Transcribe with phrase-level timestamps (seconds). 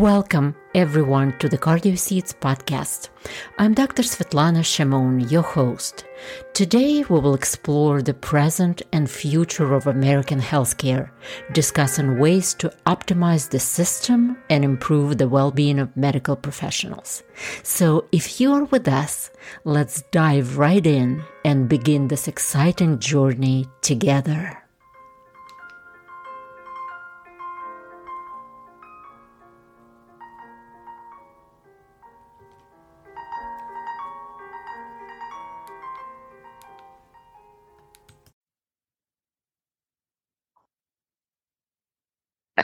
[0.00, 3.10] Welcome, everyone, to the Cardio Seeds podcast.
[3.58, 4.02] I'm Dr.
[4.02, 6.06] Svetlana Shimon, your host.
[6.54, 11.10] Today, we will explore the present and future of American healthcare,
[11.52, 17.22] discussing ways to optimize the system and improve the well being of medical professionals.
[17.62, 19.30] So, if you're with us,
[19.64, 24.64] let's dive right in and begin this exciting journey together.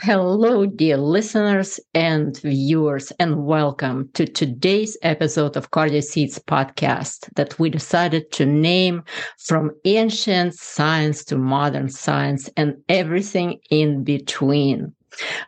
[0.01, 7.57] Hello, dear listeners and viewers, and welcome to today's episode of Cardio Seeds podcast that
[7.57, 9.03] we decided to name
[9.39, 14.93] from ancient science to modern science and everything in between.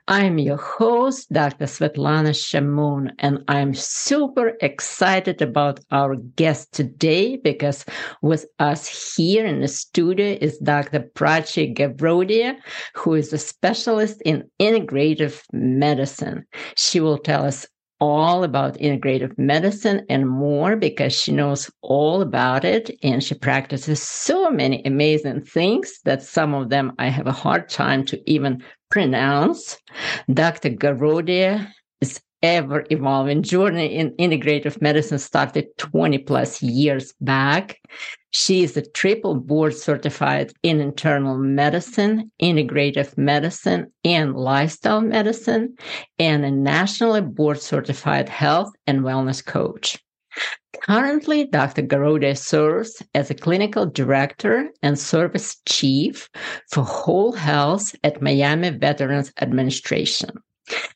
[0.08, 1.66] I'm your host, Dr.
[1.66, 7.86] Svetlana Shamoon, and I'm super excited about our guest today because
[8.22, 11.02] with us here in the studio is Dr.
[11.16, 12.56] Prachi Garodia,
[12.96, 16.46] who is a specialist in integrative medicine.
[16.76, 17.68] She will tell us
[18.00, 24.02] all about integrative medicine and more because she knows all about it and she practices
[24.02, 28.64] so many amazing things that some of them I have a hard time to even
[28.90, 29.78] pronounce.
[30.34, 30.70] Dr.
[30.70, 37.80] Garodia is ever evolving journey in integrative medicine started 20 plus years back.
[38.32, 45.76] She is a triple board certified in internal medicine, integrative medicine, and lifestyle medicine,
[46.20, 49.98] and a nationally board certified health and wellness coach.
[50.82, 51.84] Currently, Dr.
[51.84, 56.30] Garodia serves as a clinical director and service chief
[56.72, 60.32] for whole health at Miami Veterans Administration.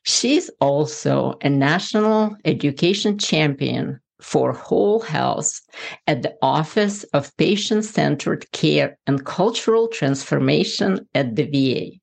[0.03, 5.59] She's also a national education champion for whole health
[6.07, 11.99] at the Office of Patient Centered Care and Cultural Transformation at the VA.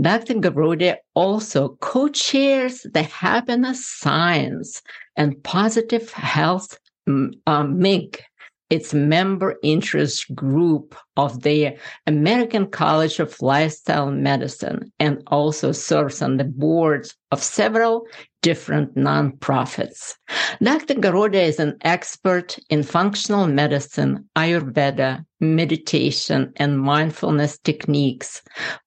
[0.00, 0.34] Dr.
[0.34, 4.82] Garodia also co-chairs the Happiness Science
[5.16, 8.22] and Positive Health um, MIG
[8.70, 11.76] its member interest group of the
[12.06, 18.06] American College of Lifestyle Medicine and also serves on the boards of several
[18.42, 20.14] different nonprofits.
[20.62, 20.94] Dr.
[20.94, 28.42] Garodia is an expert in functional medicine, Ayurveda, meditation and mindfulness techniques,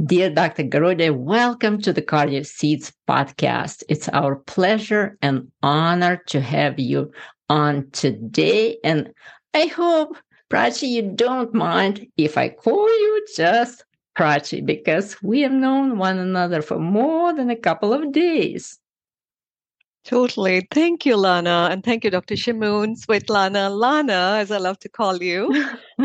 [0.06, 0.64] Dear Dr.
[0.64, 3.84] Garodia, welcome to the Cardio Seeds podcast.
[3.90, 7.12] It's our pleasure and honor to have you
[7.50, 8.78] on today.
[8.84, 9.12] And
[9.56, 10.16] I hope,
[10.50, 13.84] Prachi, you don't mind if I call you just
[14.18, 18.78] Prachi because we have known one another for more than a couple of days.
[20.08, 20.66] Totally.
[20.72, 21.68] Thank you, Lana.
[21.70, 22.36] And thank you, Dr.
[22.36, 25.54] Shimoon, Svetlana, Lana, as I love to call you,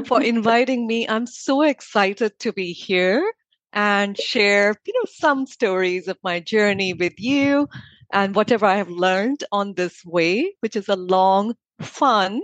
[0.07, 1.09] for inviting me.
[1.09, 3.33] I'm so excited to be here
[3.73, 7.69] and share, you know, some stories of my journey with you
[8.13, 12.43] and whatever I have learned on this way, which is a long, fun,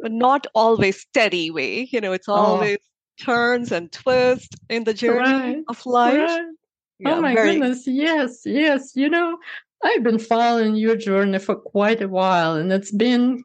[0.00, 1.88] but not always steady way.
[1.92, 2.34] You know, it's oh.
[2.34, 3.24] always oh.
[3.24, 5.64] turns and twists in the journey right.
[5.68, 6.14] of life.
[6.14, 6.40] Right.
[7.04, 7.52] Oh yeah, oh my very...
[7.52, 7.86] goodness.
[7.86, 8.96] Yes, yes.
[8.96, 9.38] You know,
[9.86, 13.44] I've been following your journey for quite a while, and it's been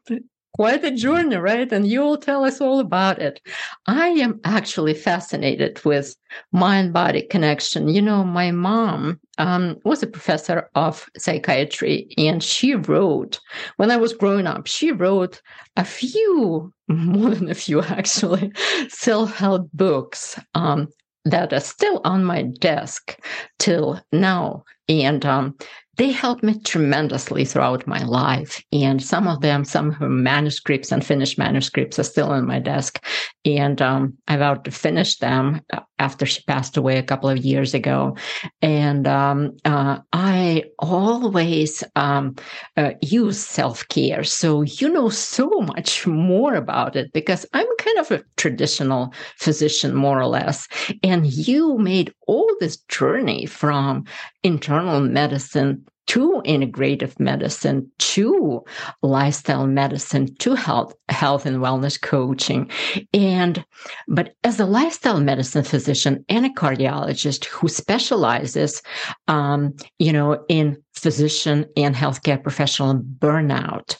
[0.54, 1.70] quite a journey, right?
[1.72, 3.40] And you'll tell us all about it.
[3.86, 6.16] I am actually fascinated with
[6.50, 7.86] mind body connection.
[7.86, 13.38] You know, my mom um, was a professor of psychiatry, and she wrote,
[13.76, 15.40] when I was growing up, she wrote
[15.76, 18.52] a few, more than a few actually,
[18.88, 20.88] self help books um,
[21.24, 23.16] that are still on my desk
[23.60, 24.64] till now.
[24.88, 25.56] And um,
[25.96, 28.62] they helped me tremendously throughout my life.
[28.72, 32.60] And some of them, some of her manuscripts and finished manuscripts are still on my
[32.60, 33.04] desk.
[33.44, 35.60] And um, I vowed to finish them
[35.98, 38.16] after she passed away a couple of years ago.
[38.62, 42.36] And um, uh, I always um,
[42.76, 44.24] uh, use self care.
[44.24, 49.94] So you know so much more about it because I'm kind of a traditional physician,
[49.94, 50.68] more or less.
[51.02, 54.04] And you made all this journey from
[54.42, 58.62] internal medicine to integrative medicine, to
[59.02, 62.70] lifestyle medicine, to health, health and wellness coaching.
[63.14, 63.64] And,
[64.08, 68.82] but as a lifestyle medicine physician and a cardiologist who specializes,
[69.28, 73.96] um, you know, in physician and healthcare professional burnout,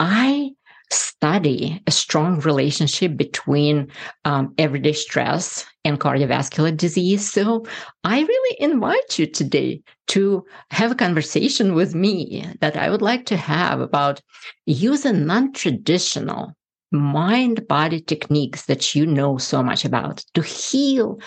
[0.00, 0.53] I
[0.94, 3.88] study a strong relationship between
[4.24, 7.30] um, everyday stress and cardiovascular disease.
[7.30, 7.64] So
[8.04, 13.26] I really invite you today to have a conversation with me that I would like
[13.26, 14.20] to have about
[14.66, 16.54] using non-traditional
[16.92, 21.18] mind body techniques that you know so much about to heal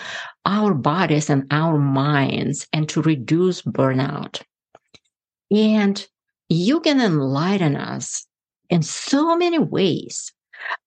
[0.46, 4.40] our bodies and our minds and to reduce burnout.
[5.50, 6.04] And
[6.48, 8.27] you can enlighten us
[8.70, 10.32] in so many ways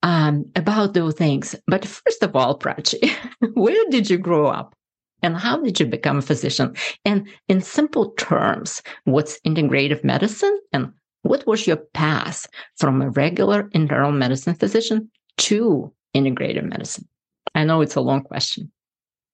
[0.03, 1.55] um, about those things.
[1.67, 3.09] But first of all, Prachi,
[3.53, 4.75] where did you grow up?
[5.23, 6.75] And how did you become a physician?
[7.05, 10.59] And in simple terms, what's integrative medicine?
[10.73, 10.91] And
[11.21, 12.47] what was your path
[12.77, 17.07] from a regular internal medicine physician to integrative medicine?
[17.53, 18.71] I know it's a long question.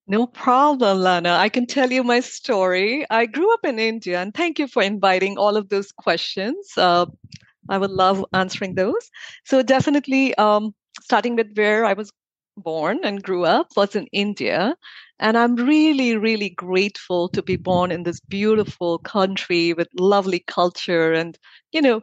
[0.07, 1.33] No problem, Lana.
[1.33, 3.05] I can tell you my story.
[3.09, 6.71] I grew up in India, and thank you for inviting all of those questions.
[6.77, 7.07] Uh,
[7.69, 9.09] I would love answering those.
[9.45, 12.11] So definitely, um, starting with where I was
[12.57, 14.75] born and grew up was in India.
[15.19, 21.13] And I'm really, really grateful to be born in this beautiful country with lovely culture
[21.13, 21.37] and,
[21.71, 21.97] you know,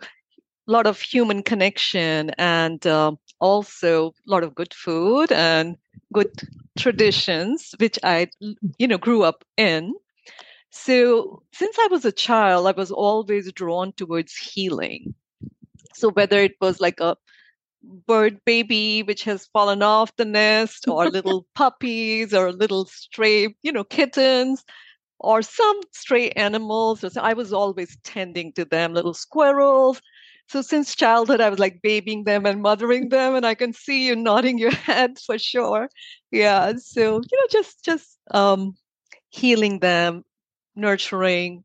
[0.68, 5.76] a lot of human connection and uh, also a lot of good food and
[6.12, 6.30] good
[6.78, 8.28] traditions, which I,
[8.78, 9.94] you know, grew up in.
[10.70, 15.14] So since I was a child, I was always drawn towards healing.
[15.94, 17.16] So whether it was like a
[18.06, 23.72] bird baby which has fallen off the nest or little puppies or little stray, you
[23.72, 24.64] know, kittens
[25.18, 27.04] or some stray animals.
[27.16, 30.00] I was always tending to them, little squirrels.
[30.48, 34.06] So since childhood, I was like babying them and mothering them, and I can see
[34.06, 35.88] you nodding your head for sure.
[36.30, 36.72] Yeah.
[36.78, 38.74] So you know, just just um,
[39.30, 40.24] healing them,
[40.76, 41.64] nurturing,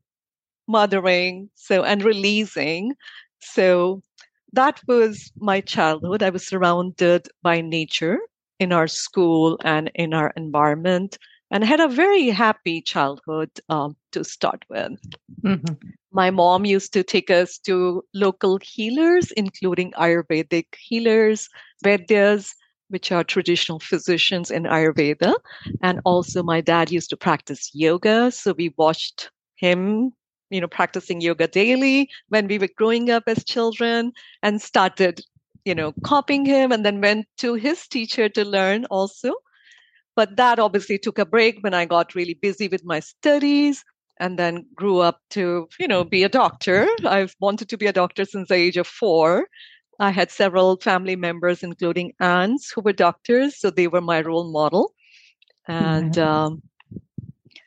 [0.68, 2.94] mothering, so and releasing.
[3.40, 4.02] So
[4.52, 6.22] that was my childhood.
[6.22, 8.18] I was surrounded by nature
[8.58, 11.18] in our school and in our environment
[11.50, 14.98] and had a very happy childhood um, to start with.
[15.42, 15.74] Mm-hmm.
[16.12, 21.48] My mom used to take us to local healers, including Ayurvedic healers,
[21.84, 22.52] Vaidyas,
[22.88, 25.34] which are traditional physicians in Ayurveda.
[25.82, 28.30] And also, my dad used to practice yoga.
[28.30, 30.12] So we watched him
[30.50, 34.12] you know, practicing yoga daily when we were growing up as children
[34.42, 35.20] and started,
[35.64, 39.32] you know, copying him and then went to his teacher to learn also.
[40.16, 43.84] But that obviously took a break when I got really busy with my studies
[44.18, 46.86] and then grew up to, you know, be a doctor.
[47.06, 49.48] I've wanted to be a doctor since the age of four.
[49.98, 54.50] I had several family members, including aunts, who were doctors, so they were my role
[54.50, 54.94] model.
[55.68, 56.28] And mm-hmm.
[56.28, 56.62] um,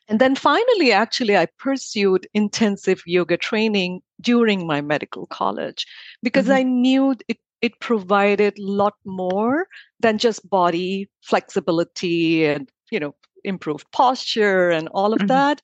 [0.08, 5.86] and then finally, actually, I pursued intensive yoga training during my medical college
[6.22, 6.56] because mm-hmm.
[6.56, 9.68] I knew it, it provided a lot more
[10.02, 15.28] than just body flexibility and, you know, improved posture and all of mm-hmm.
[15.28, 15.62] that.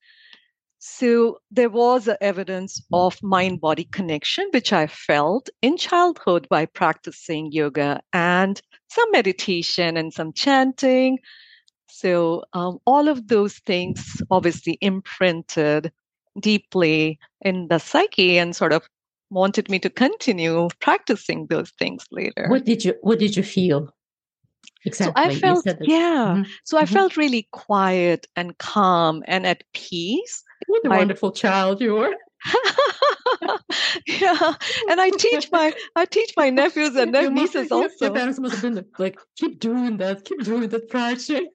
[0.79, 7.51] So there was evidence of mind body connection, which I felt in childhood by practicing
[7.51, 11.19] yoga and some meditation and some chanting.
[11.89, 15.91] So um, all of those things obviously imprinted
[16.39, 18.87] deeply in the psyche and sort of
[19.29, 22.47] wanted me to continue practicing those things later.
[22.49, 23.93] What did you What did you feel?
[24.85, 25.21] Exactly.
[25.21, 26.35] So I felt, yeah.
[26.37, 26.43] Mm-hmm.
[26.63, 26.93] So I mm-hmm.
[26.93, 30.43] felt really quiet and calm and at peace.
[30.67, 32.13] What a I, wonderful child you were.
[34.07, 34.53] yeah,
[34.89, 38.05] and I teach my I teach my nephews and their nieces also.
[38.05, 41.47] Your parents must have been like, keep doing that, keep doing that project.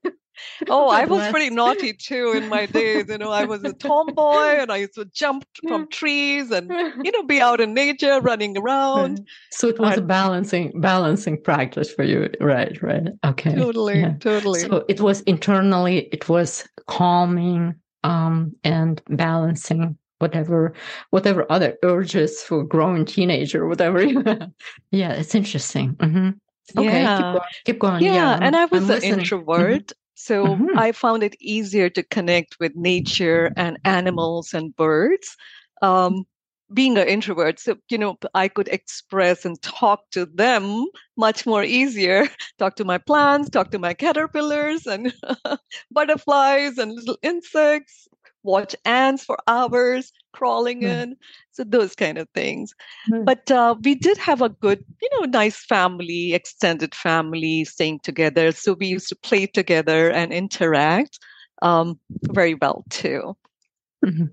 [0.69, 3.07] Oh, I was pretty naughty too in my days.
[3.09, 6.71] You know, I was a tomboy and I used to jump from trees and
[7.05, 9.27] you know be out in nature, running around.
[9.51, 12.81] So it was I, a balancing balancing practice for you, right?
[12.83, 13.09] Right.
[13.25, 13.55] Okay.
[13.55, 14.01] Totally.
[14.01, 14.15] Yeah.
[14.21, 14.61] Totally.
[14.61, 17.75] So it was internally, it was calming
[18.05, 20.73] um, and balancing whatever
[21.11, 24.01] whatever other urges for growing teenager whatever
[24.91, 26.31] yeah it's interesting mm-hmm.
[26.79, 27.17] okay yeah.
[27.17, 28.03] keep going, keep going.
[28.03, 29.13] yeah, yeah and i was I'm an listening.
[29.13, 29.21] Mm-hmm.
[29.21, 30.04] introvert mm-hmm.
[30.15, 30.79] So mm-hmm.
[30.79, 35.37] i found it easier to connect with nature and animals and birds
[35.83, 36.25] um,
[36.73, 37.61] being an introvert.
[37.61, 42.27] So you know i could express and talk to them much more easier.
[42.59, 45.13] Talk to my plants talk to my caterpillars and
[45.91, 48.09] butterflies and little insects
[48.45, 50.89] watch ants for hours crawling mm.
[50.89, 51.17] in
[51.51, 52.75] so those kind of things
[53.11, 53.25] mm.
[53.25, 58.53] but uh, we did have a good you know nice family extended family staying together
[58.53, 61.19] so we used to play together and interact
[61.63, 63.37] um, very well too
[64.05, 64.27] mm-hmm.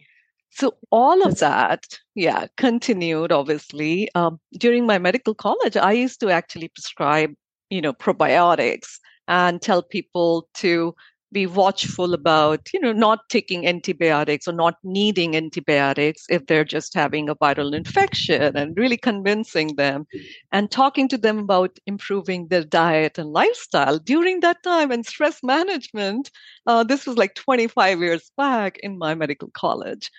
[0.52, 6.30] so all of that yeah continued obviously um, during my medical college i used to
[6.30, 7.34] actually prescribe
[7.70, 10.94] you know probiotics and tell people to
[11.32, 16.94] be watchful about you know not taking antibiotics or not needing antibiotics if they're just
[16.94, 20.06] having a viral infection and really convincing them
[20.52, 25.40] and talking to them about improving their diet and lifestyle during that time and stress
[25.44, 26.30] management
[26.68, 30.12] uh, this was like 25 years back in my medical college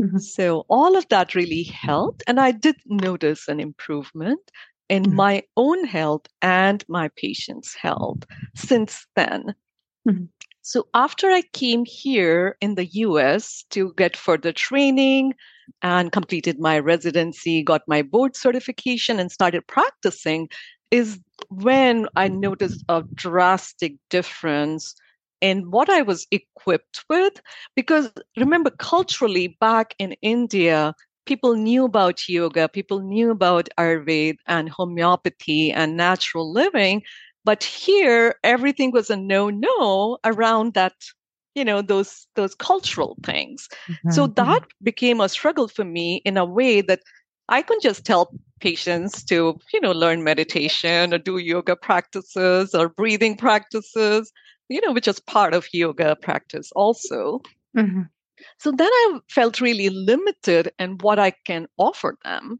[0.00, 0.18] mm-hmm.
[0.18, 4.50] so all of that really helped and i did notice an improvement
[4.88, 5.16] in mm-hmm.
[5.16, 9.54] my own health and my patients health since then
[10.08, 10.24] mm-hmm.
[10.66, 15.34] So after I came here in the US to get further training
[15.80, 20.48] and completed my residency, got my board certification, and started practicing,
[20.90, 21.20] is
[21.50, 24.96] when I noticed a drastic difference
[25.40, 27.40] in what I was equipped with.
[27.76, 30.94] Because remember, culturally, back in India,
[31.26, 37.02] people knew about yoga, people knew about Ayurveda and homeopathy and natural living,
[37.46, 40.94] but here, everything was a no-no around that,
[41.54, 43.68] you know, those those cultural things.
[43.88, 44.10] Mm-hmm.
[44.10, 47.00] So that became a struggle for me in a way that
[47.48, 52.88] I couldn't just tell patients to, you know, learn meditation or do yoga practices or
[52.88, 54.32] breathing practices,
[54.68, 57.40] you know, which is part of yoga practice also.
[57.76, 58.02] Mm-hmm.
[58.58, 62.58] So then I felt really limited in what I can offer them.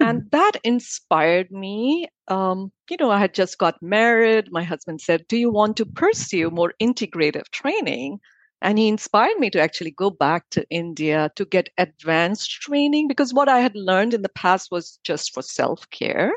[0.00, 2.08] And that inspired me.
[2.28, 4.48] Um, you know, I had just got married.
[4.50, 8.18] My husband said, Do you want to pursue more integrative training?
[8.62, 13.34] And he inspired me to actually go back to India to get advanced training because
[13.34, 16.32] what I had learned in the past was just for self care.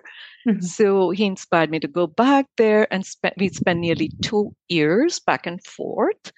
[0.47, 0.61] Mm-hmm.
[0.61, 5.19] So he inspired me to go back there and spe- we spent nearly two years
[5.19, 6.31] back and forth.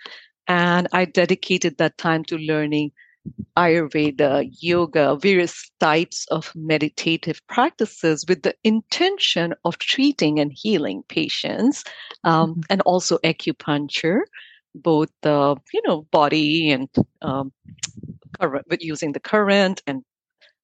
[0.47, 2.91] And I dedicated that time to learning
[3.57, 11.83] Ayurveda, yoga, various types of meditative practices with the intention of treating and healing patients,
[12.23, 12.61] um, mm-hmm.
[12.69, 14.21] and also acupuncture,
[14.75, 16.89] both the you know body and
[17.21, 17.51] um,
[18.39, 20.03] current, using the current and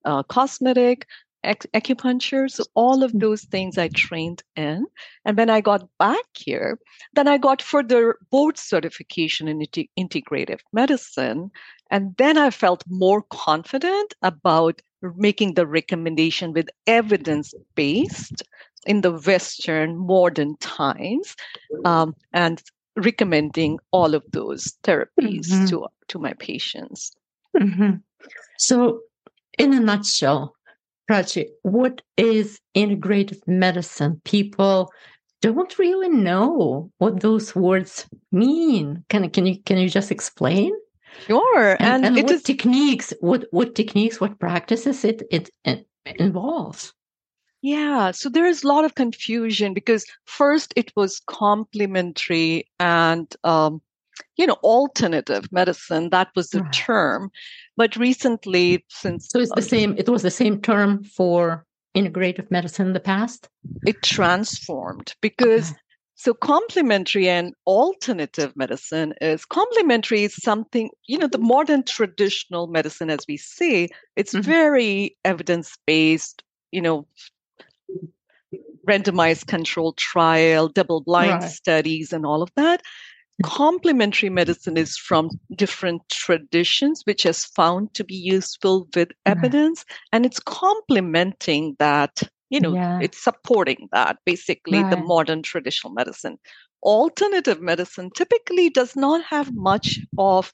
[0.06, 1.08] uh, cosmetic
[1.44, 2.50] acupuncture.
[2.50, 3.20] So all of mm.
[3.20, 4.86] those things I trained in.
[5.26, 6.80] And when I got back here,
[7.14, 9.60] then I got further board certification in
[10.00, 11.52] integrative medicine.
[11.94, 14.82] And then I felt more confident about
[15.16, 18.42] making the recommendation with evidence based
[18.88, 21.36] in the Western modern times
[21.86, 22.64] um, and
[22.96, 25.66] recommending all of those therapies mm-hmm.
[25.68, 27.16] to, to my patients.
[27.56, 27.98] Mm-hmm.
[28.58, 29.02] So,
[29.60, 30.56] in a nutshell,
[31.08, 34.20] Prachi, what is integrative medicine?
[34.26, 34.92] People
[35.42, 39.06] don't really know what those words mean.
[39.10, 40.74] Can can you can you just explain?
[41.28, 41.72] Sure.
[41.80, 42.44] And, and, and what is...
[42.44, 46.94] techniques, what what techniques, what practices it, it it involves?
[47.62, 53.82] Yeah, so there is a lot of confusion because first it was complementary and um,
[54.38, 56.74] you know alternative medicine that was the right.
[56.74, 57.32] term
[57.78, 61.66] but recently since so it's the same it was the same term for
[61.96, 63.48] integrative medicine in the past
[63.86, 65.80] it transformed because okay.
[66.24, 73.10] So complementary and alternative medicine is complementary is something you know the modern traditional medicine
[73.10, 74.50] as we say it's mm-hmm.
[74.50, 77.06] very evidence based you know
[78.88, 81.52] randomized controlled trial double blind right.
[81.52, 82.82] studies and all of that
[83.44, 89.98] complementary medicine is from different traditions which has found to be useful with evidence right.
[90.14, 92.22] and it's complementing that
[92.54, 93.00] you know yeah.
[93.02, 94.92] it's supporting that basically right.
[94.92, 96.38] the modern traditional medicine
[96.84, 100.54] alternative medicine typically does not have much of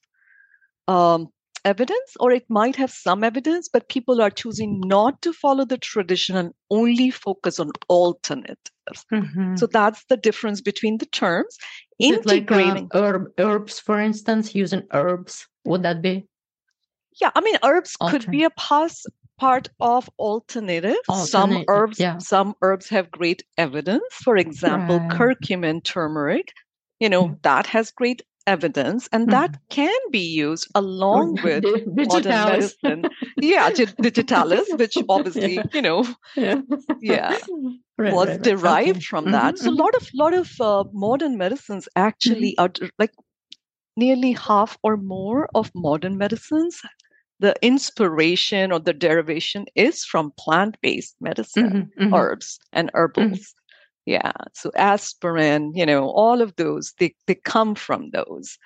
[0.88, 1.28] um,
[1.66, 5.78] evidence or it might have some evidence but people are choosing not to follow the
[5.78, 9.56] tradition and only focus on alternatives mm-hmm.
[9.56, 11.58] so that's the difference between the terms
[12.00, 16.26] integrating like, uh, herb, herbs for instance using herbs would that be
[17.22, 19.06] Yeah, I mean, herbs could be a pass
[19.40, 20.98] part of alternative.
[21.26, 22.18] some herbs, yeah.
[22.20, 24.14] some herbs have great evidence.
[24.24, 25.12] For example, right.
[25.12, 26.54] curcumin, turmeric.
[27.00, 27.42] You know mm.
[27.44, 29.32] that has great evidence, and mm.
[29.32, 33.06] that can be used along with modern medicine.
[33.38, 33.70] Yeah,
[34.02, 35.64] digitalis, which obviously yeah.
[35.74, 36.04] you know,
[36.36, 36.62] yeah,
[37.00, 37.38] yeah
[37.98, 39.12] right, was right, derived okay.
[39.12, 39.56] from that.
[39.56, 39.82] Mm-hmm, so a mm-hmm.
[39.82, 42.84] lot of lot of uh, modern medicines actually mm-hmm.
[42.86, 43.14] are like
[43.96, 46.82] nearly half or more of modern medicines
[47.40, 52.14] the inspiration or the derivation is from plant-based medicine, mm-hmm, mm-hmm.
[52.14, 53.28] herbs and herbals.
[53.28, 53.42] Mm-hmm.
[54.06, 54.32] Yeah.
[54.54, 58.58] So aspirin, you know, all of those, they, they come from those.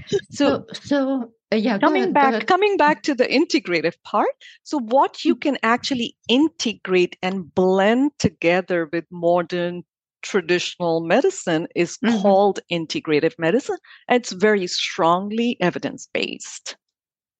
[0.00, 4.30] So, so, so uh, yeah, coming ahead, back, coming back to the integrative part.
[4.62, 5.40] So, what you mm.
[5.40, 9.82] can actually integrate and blend together with modern
[10.22, 12.22] traditional medicine is mm-hmm.
[12.22, 13.76] called integrative medicine.
[14.08, 16.76] It's very strongly evidence based.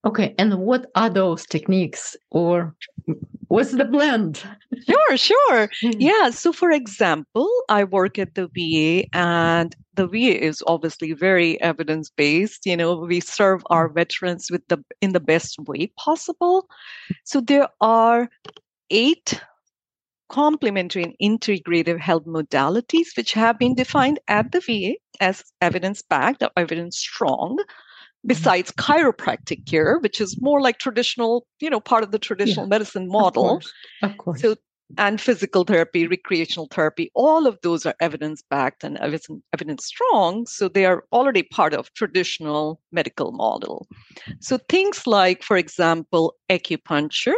[0.04, 2.74] Okay, and what are those techniques or
[3.48, 4.42] what's the blend?
[4.86, 5.70] Sure, sure.
[5.98, 11.60] Yeah, so for example, I work at the VA and the VA is obviously very
[11.62, 12.66] evidence based.
[12.66, 16.68] You know, we serve our veterans with the in the best way possible.
[17.24, 18.28] So there are
[18.90, 19.40] eight
[20.28, 26.42] complementary and integrative health modalities which have been defined at the VA as evidence backed
[26.42, 27.58] or evidence strong
[28.26, 32.70] besides chiropractic care, which is more like traditional, you know, part of the traditional yeah,
[32.70, 33.44] medicine model.
[33.44, 34.40] Of course, of course.
[34.42, 34.56] So,
[34.98, 40.46] and physical therapy, recreational therapy, all of those are evidence backed and evidence strong.
[40.46, 43.88] So they are already part of traditional medical model.
[44.40, 47.34] So things like, for example, acupuncture,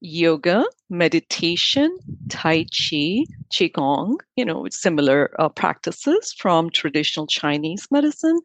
[0.00, 1.96] yoga, meditation,
[2.30, 8.38] tai chi, qigong, you know, similar uh, practices from traditional Chinese medicine,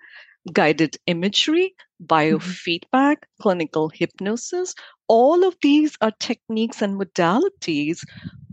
[0.52, 2.06] guided imagery, mm-hmm.
[2.06, 3.42] biofeedback, mm-hmm.
[3.42, 4.76] clinical hypnosis.
[5.08, 8.04] All of these are techniques and modalities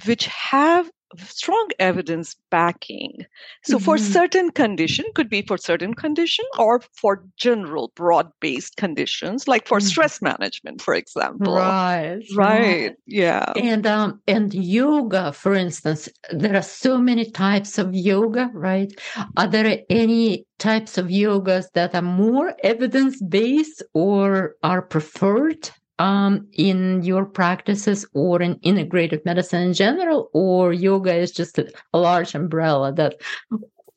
[0.04, 3.26] which have strong evidence backing.
[3.64, 3.84] So mm-hmm.
[3.84, 9.66] for certain condition could be for certain condition or for general broad based conditions like
[9.66, 9.86] for mm-hmm.
[9.86, 11.56] stress management for example.
[11.56, 12.94] Right right.
[13.06, 13.52] Yeah.
[13.56, 18.92] And um and yoga for instance there are so many types of yoga right?
[19.36, 25.70] Are there any types of yogas that are more evidence based or are preferred
[26.02, 31.72] um, in your practices or in integrative medicine in general, or yoga is just a,
[31.94, 33.20] large umbrella that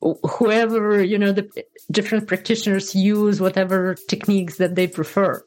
[0.01, 1.49] whoever, you know, the
[1.89, 5.43] different practitioners use whatever techniques that they prefer.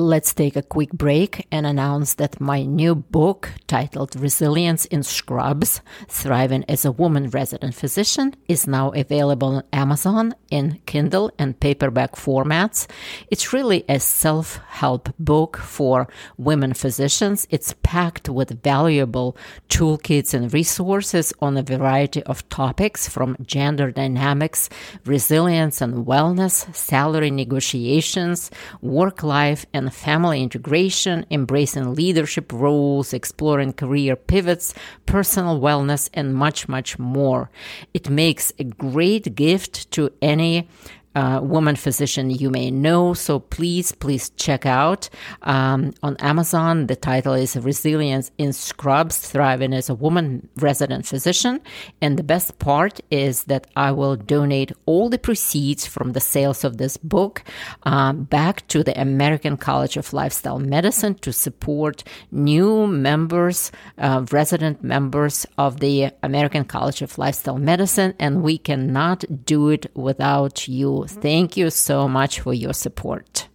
[0.00, 5.80] Let's take a quick break and announce that my new book, titled Resilience in Scrubs
[6.06, 12.12] Thriving as a Woman Resident Physician, is now available on Amazon in Kindle and paperback
[12.12, 12.86] formats.
[13.28, 16.06] It's really a self help book for
[16.36, 17.48] women physicians.
[17.50, 19.36] It's packed with valuable
[19.68, 24.70] toolkits and resources on a variety of topics from gender dynamics,
[25.04, 34.16] resilience and wellness, salary negotiations, work life, and family integration, embracing leadership roles, exploring career
[34.16, 34.74] pivots,
[35.06, 37.50] personal wellness, and much, much more.
[37.94, 40.68] It makes a great gift to any
[41.14, 43.14] uh, woman physician you may know.
[43.14, 45.08] So please, please check out
[45.42, 46.86] um, on Amazon.
[46.86, 51.60] The title is Resilience in Scrubs Thriving as a Woman Resident Physician.
[52.00, 56.64] And the best part is that I will donate all the proceeds from the sales
[56.64, 57.42] of this book
[57.84, 64.82] um, back to the American College of Lifestyle Medicine to support new members, uh, resident
[64.82, 68.14] members of the American College of Lifestyle Medicine.
[68.18, 73.48] And we cannot do it without you Thank you so much for your support.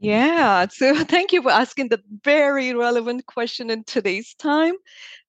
[0.00, 4.74] Yeah, so thank you for asking the very relevant question in today's time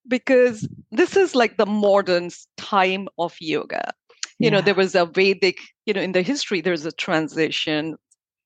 [0.07, 3.91] because this is like the modern time of yoga.
[4.39, 4.49] You yeah.
[4.51, 7.97] know, there was a Vedic, you know, in the history, there's a transition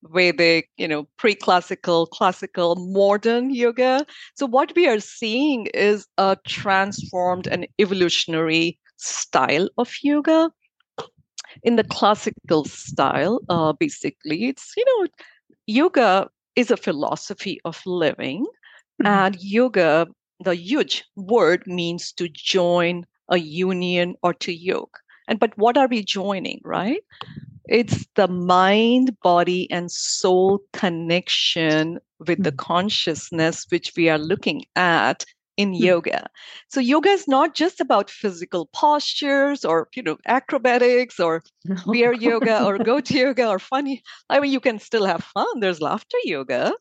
[0.04, 4.04] Vedic, you know, pre classical, classical, modern yoga.
[4.34, 10.50] So, what we are seeing is a transformed and evolutionary style of yoga.
[11.62, 15.06] In the classical style, uh, basically, it's, you know,
[15.66, 18.46] yoga is a philosophy of living.
[19.02, 19.06] Mm-hmm.
[19.06, 20.06] And yoga,
[20.40, 24.98] the huge word means to join a union or to yoke.
[25.28, 27.02] And but what are we joining, right?
[27.68, 32.42] It's the mind, body, and soul connection with mm-hmm.
[32.42, 35.24] the consciousness which we are looking at
[35.56, 35.82] in hmm.
[35.82, 36.30] yoga.
[36.68, 41.42] So yoga is not just about physical postures or you know acrobatics or
[41.86, 44.02] bear yoga or goat yoga or funny.
[44.30, 45.60] I mean, you can still have fun.
[45.60, 46.72] There's laughter yoga.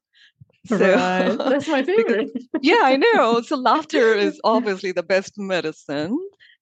[0.67, 1.37] So, right.
[1.37, 2.29] That's my favorite.
[2.61, 3.41] yeah, I know.
[3.41, 6.17] So laughter is obviously the best medicine.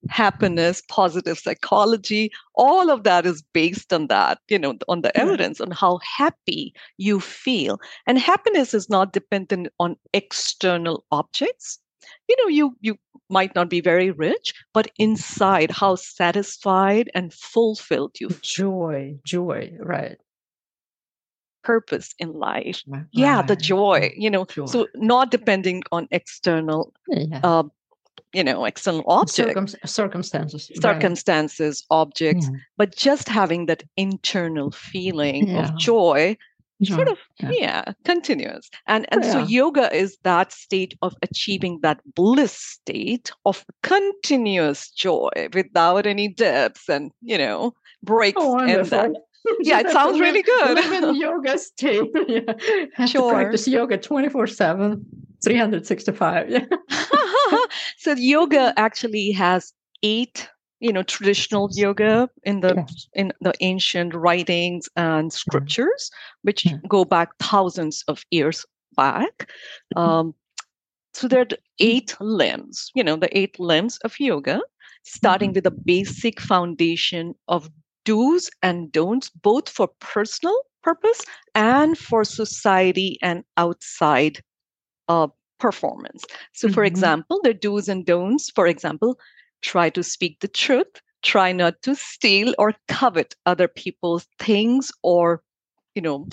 [0.09, 5.59] Happiness, positive psychology, all of that is based on that, you know, on the evidence
[5.59, 7.81] on how happy you feel.
[8.07, 11.79] And happiness is not dependent on external objects
[12.27, 12.97] you know you you
[13.29, 20.17] might not be very rich but inside how satisfied and fulfilled you joy joy right
[21.63, 23.03] purpose in life right.
[23.11, 24.65] yeah the joy you know joy.
[24.65, 27.39] so not depending on external yeah.
[27.43, 27.63] uh,
[28.33, 31.97] you know external objects Circum- circumstances circumstances right.
[31.97, 32.57] objects yeah.
[32.77, 35.63] but just having that internal feeling yeah.
[35.63, 36.37] of joy
[36.83, 39.31] sort of yeah, yeah continuous and and yeah.
[39.33, 46.27] so yoga is that state of achieving that bliss state of continuous joy without any
[46.27, 49.11] dips and you know breaks oh, in that
[49.61, 50.75] yeah, it sounds really good.
[50.75, 52.09] Live in yoga state.
[52.27, 52.53] yeah.
[52.93, 53.31] Have sure.
[53.31, 55.05] to practice yoga 24 7,
[55.43, 56.49] 365.
[56.49, 56.65] Yeah.
[57.97, 63.07] so yoga actually has eight you know traditional yoga in the yes.
[63.13, 66.09] in the ancient writings and scriptures
[66.43, 66.77] which yeah.
[66.87, 68.65] go back thousands of years
[68.95, 69.49] back
[69.95, 69.99] mm-hmm.
[69.99, 70.33] um,
[71.13, 74.61] so there are eight limbs you know the eight limbs of yoga
[75.03, 75.55] starting mm-hmm.
[75.55, 77.69] with a basic foundation of
[78.05, 81.21] do's and don'ts both for personal purpose
[81.55, 84.39] and for society and outside
[85.09, 85.27] uh,
[85.59, 86.73] performance so mm-hmm.
[86.73, 89.19] for example the do's and don'ts for example
[89.61, 95.41] try to speak the truth, try not to steal or covet other people's things or,
[95.95, 96.27] you know,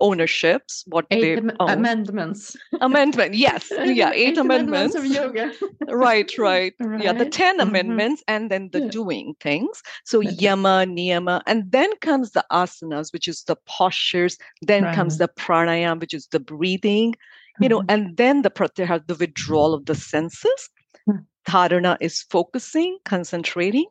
[0.00, 1.70] ownerships, what eight they am- own.
[1.70, 2.56] amendments.
[2.80, 4.94] Amendment, yes, yeah, eight, eight amendments.
[4.94, 5.60] amendments.
[5.60, 5.96] of yoga.
[5.96, 7.68] right, right, right, yeah, the 10 mm-hmm.
[7.68, 8.88] amendments, and then the yeah.
[8.88, 9.82] doing things.
[10.04, 14.38] So yama, niyama, and then comes the asanas, which is the postures.
[14.62, 14.94] Then right.
[14.94, 17.14] comes the pranayam, which is the breathing.
[17.60, 17.90] You know, mm-hmm.
[17.90, 20.70] and then the pratyahara, the withdrawal of the senses
[21.48, 23.86] Dharana is focusing, concentrating.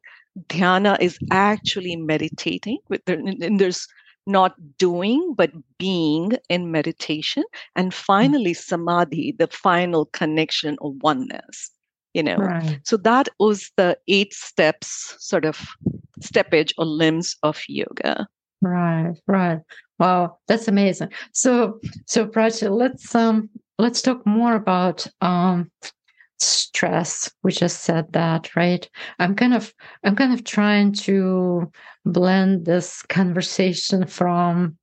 [0.48, 2.80] Dhyana is actually meditating.
[3.08, 3.88] And there's
[4.28, 7.44] not doing, but being in meditation.
[7.76, 11.72] And finally, samadhi, the final connection of oneness.
[12.16, 12.80] You know, right.
[12.84, 15.60] so that was the eight steps, sort of
[16.22, 18.28] steppage or limbs of yoga.
[18.62, 19.60] Right, right.
[20.00, 21.10] Wow, that's amazing.
[21.34, 25.70] So, so Prachi, let's um let's talk more about um
[26.40, 28.90] stress we just said that right?
[29.20, 29.74] I'm kind of
[30.04, 31.72] i'm kind of trying to
[32.06, 34.78] blend this conversation from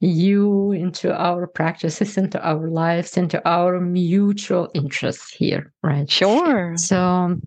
[0.00, 6.10] you into our practices into our lives into our mutual interests here right?
[6.10, 6.76] Sure.
[6.76, 7.40] So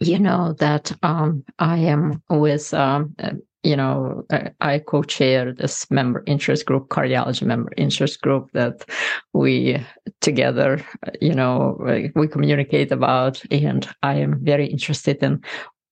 [0.00, 3.14] you know that um, i am with um,
[3.62, 4.24] you know,
[4.60, 8.84] I, co-chair this member interest group, cardiology member interest group that
[9.32, 9.80] we
[10.20, 10.84] together,
[11.20, 11.78] you know,
[12.16, 15.42] we communicate about, and I am very interested in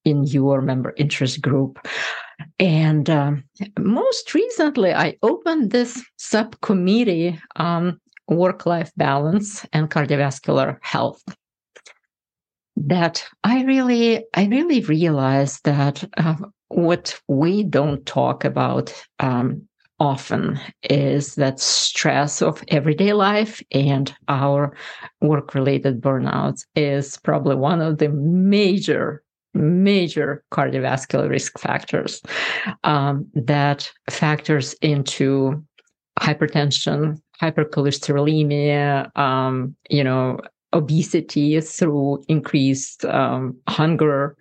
[0.05, 1.79] in your member interest group.
[2.59, 3.45] And um,
[3.79, 11.23] most recently, I opened this subcommittee on work-life balance and cardiovascular health
[12.77, 16.37] that I really, I really realized that uh,
[16.71, 19.63] what we don't talk about um,
[19.99, 24.75] often is that stress of everyday life and our
[25.21, 32.23] work related burnouts is probably one of the major major cardiovascular risk factors
[32.85, 35.63] um, that factors into
[36.21, 40.39] hypertension hypercholesterolemia um, you know
[40.73, 44.37] obesity through increased um, hunger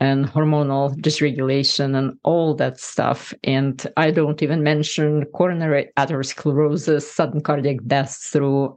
[0.00, 3.34] and hormonal dysregulation and all that stuff.
[3.42, 8.76] And I don't even mention coronary atherosclerosis, sudden cardiac death through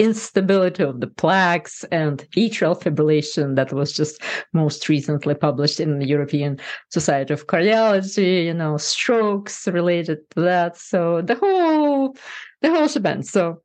[0.00, 4.20] instability of the plaques and atrial fibrillation that was just
[4.52, 6.58] most recently published in the European
[6.90, 10.76] Society of Cardiology, you know, strokes related to that.
[10.76, 12.16] So the whole,
[12.60, 13.22] the whole shebang.
[13.22, 13.62] So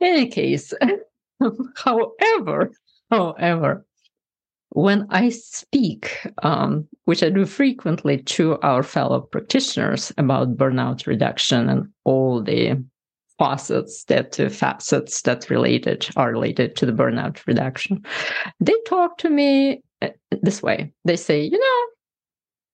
[0.00, 0.72] in any case,
[1.76, 2.72] however,
[3.10, 3.84] however,
[4.70, 11.68] when I speak, um, which I do frequently to our fellow practitioners about burnout reduction
[11.68, 12.82] and all the
[13.38, 18.04] facets that uh, facets that related are related to the burnout reduction,
[18.60, 20.08] they talk to me uh,
[20.42, 20.92] this way.
[21.04, 21.86] They say, you know,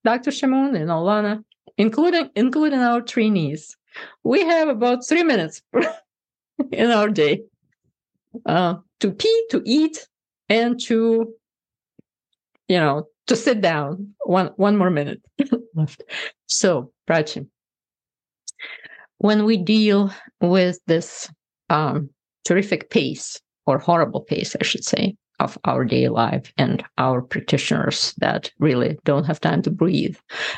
[0.04, 0.30] Dr.
[0.30, 1.42] Shimon and Alana,
[1.78, 3.76] including including our trainees,
[4.22, 5.62] we have about three minutes
[6.72, 7.42] in our day.
[8.44, 10.06] Uh, to pee, to eat,
[10.48, 11.32] and to,
[12.68, 14.14] you know, to sit down.
[14.24, 15.22] One one more minute
[15.74, 16.02] left.
[16.46, 17.46] So, Prachi,
[19.18, 21.30] when we deal with this
[21.70, 22.10] um,
[22.44, 28.14] terrific pace or horrible pace, I should say, of our day life and our practitioners
[28.18, 30.16] that really don't have time to breathe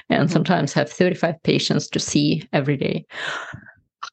[0.08, 0.32] and mm-hmm.
[0.32, 3.04] sometimes have 35 patients to see every day.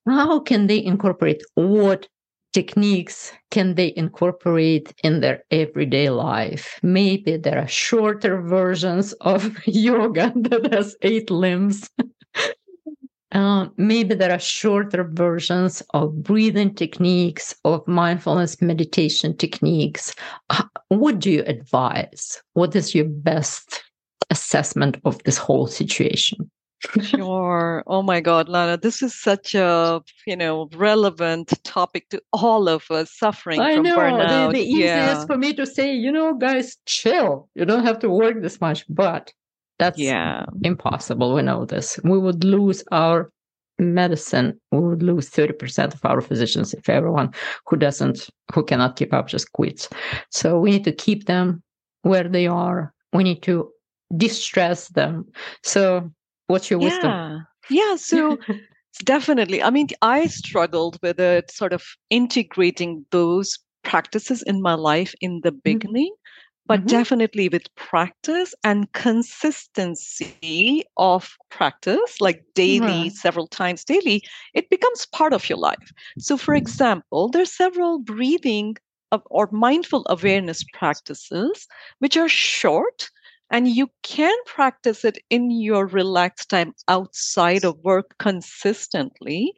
[0.07, 2.07] How can they incorporate what
[2.55, 6.79] techniques can they incorporate in their everyday life?
[6.81, 11.89] Maybe there are shorter versions of yoga that has eight limbs.
[13.31, 20.15] Uh, maybe there are shorter versions of breathing techniques, of mindfulness meditation techniques.
[20.51, 22.41] Uh, what do you advise?
[22.53, 23.83] What is your best
[24.29, 26.49] assessment of this whole situation?
[27.01, 27.83] Sure.
[27.87, 32.89] Oh my God, Lana, this is such a you know relevant topic to all of
[32.91, 33.97] us suffering I from know.
[33.97, 34.51] burnout.
[34.51, 35.25] The, the easiest yeah.
[35.25, 37.49] for me to say, you know, guys, chill.
[37.55, 39.33] You don't have to work this much, but
[39.79, 40.45] that's yeah.
[40.63, 41.33] impossible.
[41.33, 41.99] We know this.
[42.03, 43.31] We would lose our
[43.77, 44.59] medicine.
[44.71, 47.33] We would lose 30% of our physicians if everyone
[47.65, 49.89] who doesn't, who cannot keep up just quits.
[50.31, 51.61] So we need to keep them
[52.03, 52.93] where they are.
[53.11, 53.69] We need to
[54.15, 55.25] distress them.
[55.63, 56.11] So
[56.47, 56.89] what's your yeah.
[56.89, 57.47] wisdom?
[57.69, 57.95] Yeah.
[57.95, 58.37] So
[59.03, 59.61] definitely.
[59.61, 65.41] I mean, I struggled with it, sort of integrating those practices in my life in
[65.43, 65.59] the mm-hmm.
[65.63, 66.15] beginning
[66.67, 66.87] but mm-hmm.
[66.87, 73.09] definitely with practice and consistency of practice, like daily, mm-hmm.
[73.09, 75.91] several times daily, it becomes part of your life.
[76.17, 78.77] So, for example, there's several breathing
[79.27, 81.67] or mindful awareness practices
[81.99, 83.09] which are short
[83.49, 89.53] and you can practice it in your relaxed time outside of work consistently.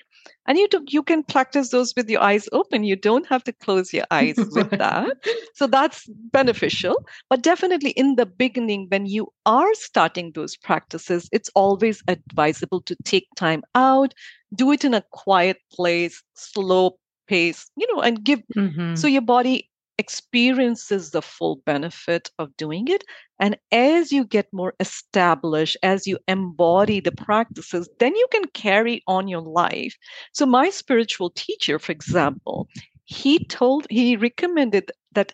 [0.45, 2.83] And you do, you can practice those with your eyes open.
[2.83, 5.15] You don't have to close your eyes with that.
[5.55, 6.95] So that's beneficial.
[7.29, 12.95] But definitely in the beginning when you are starting those practices it's always advisable to
[13.03, 14.13] take time out
[14.55, 16.97] do it in a quiet place slow
[17.27, 18.95] pace you know and give mm-hmm.
[18.95, 23.03] so your body experiences the full benefit of doing it.
[23.39, 29.03] And as you get more established, as you embody the practices, then you can carry
[29.07, 29.95] on your life.
[30.33, 32.67] So, my spiritual teacher, for example,
[33.05, 35.33] he told, he recommended that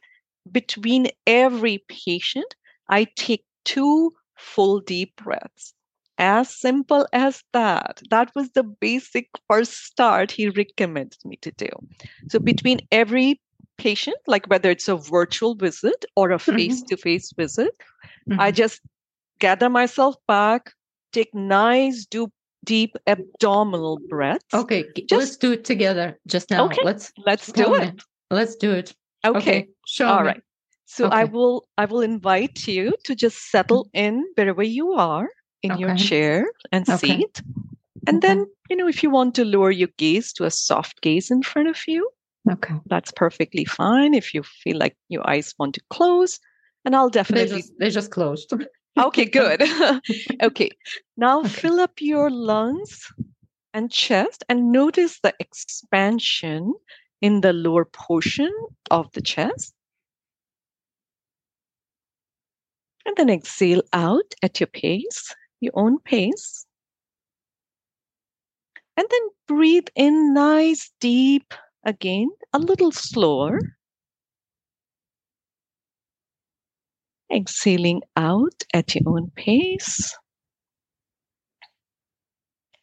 [0.52, 2.56] between every patient,
[2.90, 5.74] I take two full deep breaths.
[6.20, 8.02] As simple as that.
[8.12, 11.70] That was the basic first start he recommended me to do.
[12.30, 13.42] So, between every
[13.78, 17.72] patient, like whether it's a virtual visit or a face to face visit,
[18.30, 18.40] mm-hmm.
[18.40, 18.82] I just
[19.40, 20.72] gather myself back,
[21.12, 22.30] take nice, deep,
[22.64, 24.54] deep abdominal breaths.
[24.54, 26.66] Okay, just, let's do it together just now.
[26.66, 27.96] Okay, let's let's do it.
[27.96, 28.00] Me.
[28.32, 28.96] Let's do it.
[29.26, 30.42] Okay, okay show All right.
[30.86, 31.16] So okay.
[31.16, 34.06] I will I will invite you to just settle mm-hmm.
[34.06, 35.30] in wherever you are
[35.64, 35.82] in okay.
[35.82, 37.42] your chair and seat.
[38.06, 41.32] And then, you know, if you want to lower your gaze to a soft gaze
[41.32, 42.10] in front of you,
[42.52, 42.76] Okay.
[42.88, 46.40] That's perfectly fine if you feel like your eyes want to close.
[46.86, 47.48] And I'll definitely.
[47.48, 48.54] They just, they just closed.
[49.00, 49.62] okay, good.
[50.44, 50.70] okay.
[51.16, 51.50] Now okay.
[51.50, 53.08] fill up your lungs
[53.74, 56.74] and chest and notice the expansion
[57.22, 58.52] in the lower portion
[58.92, 59.74] of the chest.
[63.06, 66.66] And then exhale out at your pace, your own pace.
[68.96, 71.54] And then breathe in nice, deep
[71.86, 73.60] Again, a little slower.
[77.34, 80.16] Exhaling out at your own pace.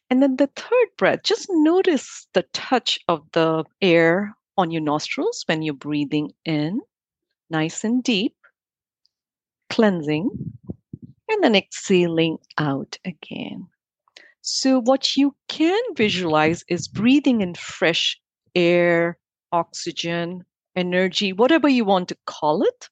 [0.09, 5.43] And then the third breath, just notice the touch of the air on your nostrils
[5.47, 6.81] when you're breathing in,
[7.49, 8.35] nice and deep,
[9.69, 10.29] cleansing,
[11.29, 13.67] and then exhaling out again.
[14.41, 18.20] So, what you can visualize is breathing in fresh
[18.55, 19.17] air,
[19.51, 20.43] oxygen,
[20.75, 22.89] energy, whatever you want to call it.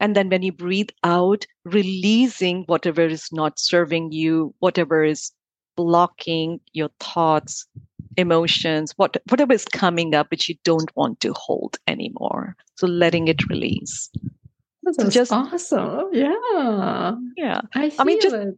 [0.00, 5.32] And then when you breathe out, releasing whatever is not serving you, whatever is
[5.76, 7.66] blocking your thoughts,
[8.16, 12.56] emotions, what, whatever is coming up which you don't want to hold anymore.
[12.76, 14.10] So letting it release.
[14.82, 16.10] That's so just awesome.
[16.12, 17.14] Yeah.
[17.36, 17.60] Yeah.
[17.74, 18.54] I, I mean, just, it.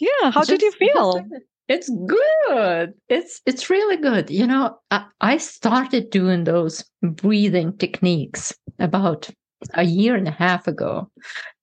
[0.00, 0.30] yeah.
[0.30, 1.24] How just, did you feel?
[1.68, 2.94] It's good.
[3.08, 4.30] It's it's really good.
[4.30, 9.28] You know, I, I started doing those breathing techniques about
[9.74, 11.10] a year and a half ago.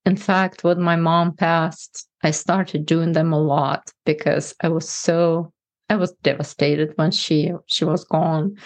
[0.05, 4.87] In fact, when my mom passed, I started doing them a lot because I was
[4.87, 5.51] so
[5.89, 8.57] I was devastated when she she was gone.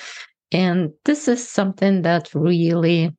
[0.52, 3.16] And this is something that really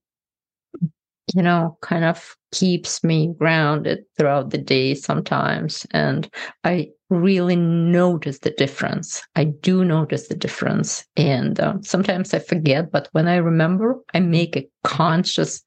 [1.34, 5.86] you know, kind of keeps me grounded throughout the day sometimes.
[5.92, 6.28] And
[6.64, 9.22] I really notice the difference.
[9.36, 11.04] I do notice the difference.
[11.16, 15.62] And uh, sometimes I forget, but when I remember, I make a conscious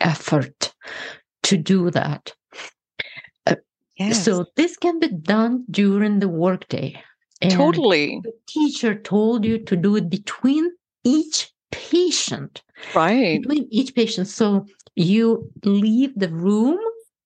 [0.00, 0.72] effort
[1.44, 2.32] to do that.
[3.46, 3.56] Uh,
[3.96, 4.24] yes.
[4.24, 7.00] So this can be done during the workday.
[7.40, 8.20] And totally.
[8.22, 10.70] The teacher told you to do it between
[11.04, 12.62] each patient.
[12.94, 13.40] Right.
[13.40, 14.28] Between each patient.
[14.28, 16.78] So you leave the room,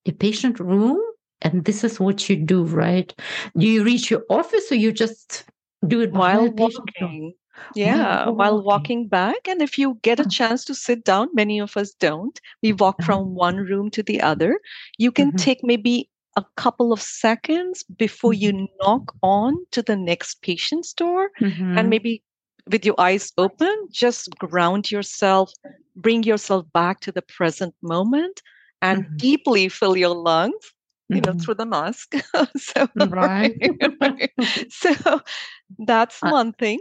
[0.05, 0.99] the patient room,
[1.41, 3.13] and this is what you do, right?
[3.57, 5.45] Do you reach your office or you just
[5.87, 7.33] do it while walking?
[7.75, 9.47] Yeah, while, while walking back.
[9.47, 12.39] And if you get a chance to sit down, many of us don't.
[12.63, 13.05] We walk uh-huh.
[13.05, 14.59] from one room to the other.
[14.97, 15.37] You can mm-hmm.
[15.37, 18.65] take maybe a couple of seconds before you mm-hmm.
[18.81, 21.77] knock on to the next patient's door mm-hmm.
[21.77, 22.23] and maybe
[22.69, 25.51] with your eyes open, just ground yourself,
[25.95, 28.41] bring yourself back to the present moment,
[28.81, 29.17] and mm-hmm.
[29.17, 30.73] deeply fill your lungs.
[31.11, 31.39] You know, mm-hmm.
[31.39, 32.13] through the mask.
[32.57, 33.57] so, right.
[34.69, 35.21] so
[35.79, 36.79] that's uh, one thing.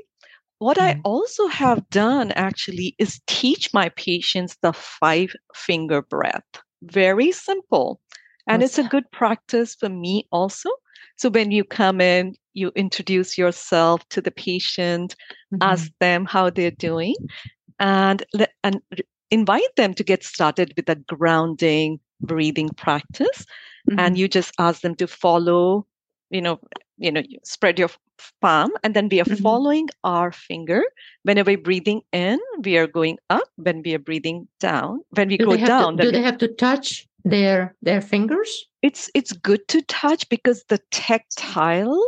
[0.59, 1.01] What I mm-hmm.
[1.05, 6.45] also have done actually is teach my patients the five finger breath.
[6.83, 8.01] Very simple.
[8.49, 10.71] And it's a good practice for me also.
[11.17, 15.17] So when you come in, you introduce yourself to the patient,
[15.53, 15.63] mm-hmm.
[15.63, 17.15] ask them how they're doing,
[17.79, 18.25] and
[18.65, 18.81] and
[19.31, 23.45] invite them to get started with a grounding breathing practice.
[23.91, 23.99] Mm-hmm.
[24.01, 25.87] And you just ask them to follow,
[26.31, 26.61] you know,
[26.99, 27.91] you know, spread your
[28.41, 29.43] palm and then we are mm-hmm.
[29.43, 30.83] following our finger.
[31.23, 33.49] Whenever we're breathing in, we are going up.
[33.57, 36.49] When we are breathing down, when we do go down, to, do they have to
[36.49, 38.67] touch their their fingers?
[38.83, 42.03] It's it's good to touch because the tactile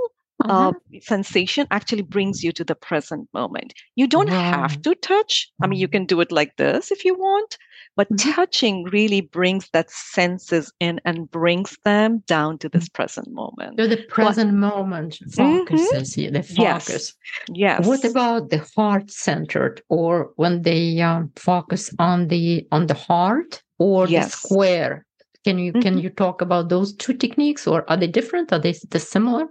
[0.44, 0.68] uh-huh.
[0.68, 3.74] uh, sensation actually brings you to the present moment.
[3.96, 5.50] You don't have to touch.
[5.62, 7.58] I mean, you can do it like this if you want,
[7.96, 8.30] but mm-hmm.
[8.30, 12.94] touching really brings that senses in and brings them down to this mm.
[12.94, 13.78] present moment.
[13.78, 16.34] So the present moment focuses mm-hmm.
[16.34, 17.14] the focus.
[17.48, 17.80] Yes.
[17.80, 17.86] yes.
[17.86, 23.62] What about the heart centered or when they um, focus on the on the heart
[23.78, 24.26] or yes.
[24.26, 25.06] the square?
[25.44, 25.80] Can you mm-hmm.
[25.80, 28.52] can you talk about those two techniques, or are they different?
[28.52, 29.46] Are they similar?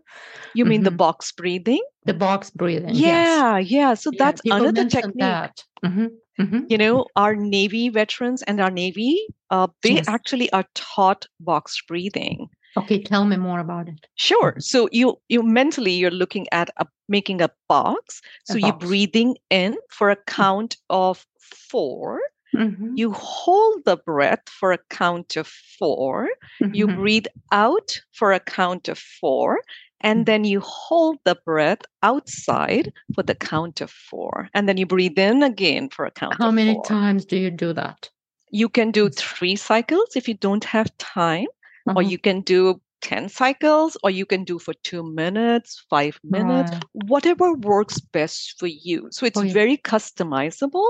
[0.53, 0.85] You mean mm-hmm.
[0.85, 1.81] the box breathing?
[2.05, 2.93] The box breathing.
[2.93, 3.71] Yeah, yes.
[3.71, 3.93] yeah.
[3.95, 5.17] So yeah, that's another technique.
[5.17, 5.63] That.
[5.83, 6.05] Mm-hmm.
[6.39, 6.59] Mm-hmm.
[6.69, 10.07] You know, our Navy veterans and our Navy, uh, they yes.
[10.07, 12.47] actually are taught box breathing.
[12.77, 14.05] Okay, tell me more about it.
[14.15, 14.55] Sure.
[14.59, 18.21] So you you mentally you're looking at a, making a box.
[18.45, 18.67] So a box.
[18.67, 22.21] you're breathing in for a count of 4
[22.55, 22.93] Mm-hmm.
[22.95, 26.29] You hold the breath for a count of 4
[26.61, 26.73] mm-hmm.
[26.73, 29.61] You breathe out for a count of four.
[30.01, 30.23] And mm-hmm.
[30.25, 34.49] then you hold the breath outside for the count of four.
[34.53, 36.85] And then you breathe in again for a count How many four.
[36.85, 38.09] times do you do that?
[38.51, 41.47] You can do three cycles if you don't have time,
[41.87, 41.97] uh-huh.
[41.97, 46.71] or you can do 10 cycles, or you can do for two minutes, five minutes,
[46.71, 46.83] right.
[46.93, 49.07] whatever works best for you.
[49.11, 49.53] So it's oh, yeah.
[49.53, 50.87] very customizable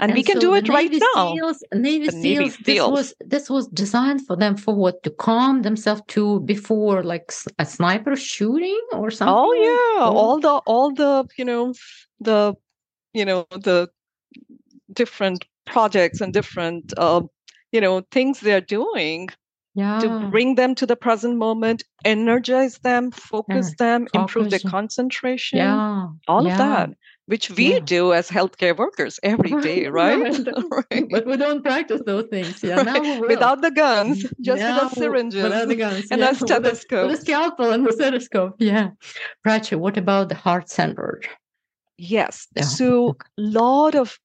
[0.00, 1.32] and, and we can so do it right now.
[1.32, 5.62] Seals, Navy, Navy Seals, this was this was designed for them for what to calm
[5.62, 7.30] themselves to before like
[7.60, 9.34] a sniper shooting or something.
[9.34, 10.16] Oh yeah, oh.
[10.16, 11.74] all the all the you know
[12.20, 12.54] the
[13.12, 13.88] you know the
[14.92, 17.22] different projects and different uh,
[17.70, 19.28] you know things they're doing
[19.76, 20.00] yeah.
[20.00, 23.86] to bring them to the present moment, energize them, focus yeah.
[23.86, 24.20] them, focus.
[24.20, 25.58] improve their concentration.
[25.58, 26.08] Yeah.
[26.26, 26.52] All yeah.
[26.52, 26.90] of that
[27.26, 27.78] which we yeah.
[27.80, 30.18] do as healthcare workers every day, right?
[30.70, 31.06] right.
[31.10, 32.62] But we don't practice those things.
[32.62, 33.20] Yeah, right.
[33.20, 36.30] without the guns, just yeah, with the syringes, without the guns, and yeah.
[36.30, 38.56] a stethoscope, with a scalpel and the stethoscope.
[38.58, 38.90] Yeah,
[39.46, 41.26] Prachi, what about the heart centered?
[41.96, 42.62] Yes, yeah.
[42.64, 44.18] so lot of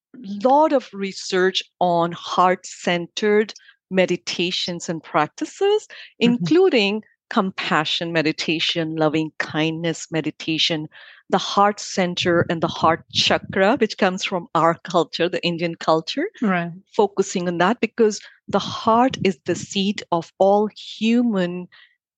[0.43, 3.53] lot of research on heart centered
[3.91, 6.33] meditations and practices, mm-hmm.
[6.33, 10.87] including compassion meditation, loving kindness meditation,
[11.29, 16.27] the heart center and the heart chakra, which comes from our culture, the Indian culture,
[16.41, 16.71] right.
[16.95, 21.67] focusing on that because the heart is the seat of all human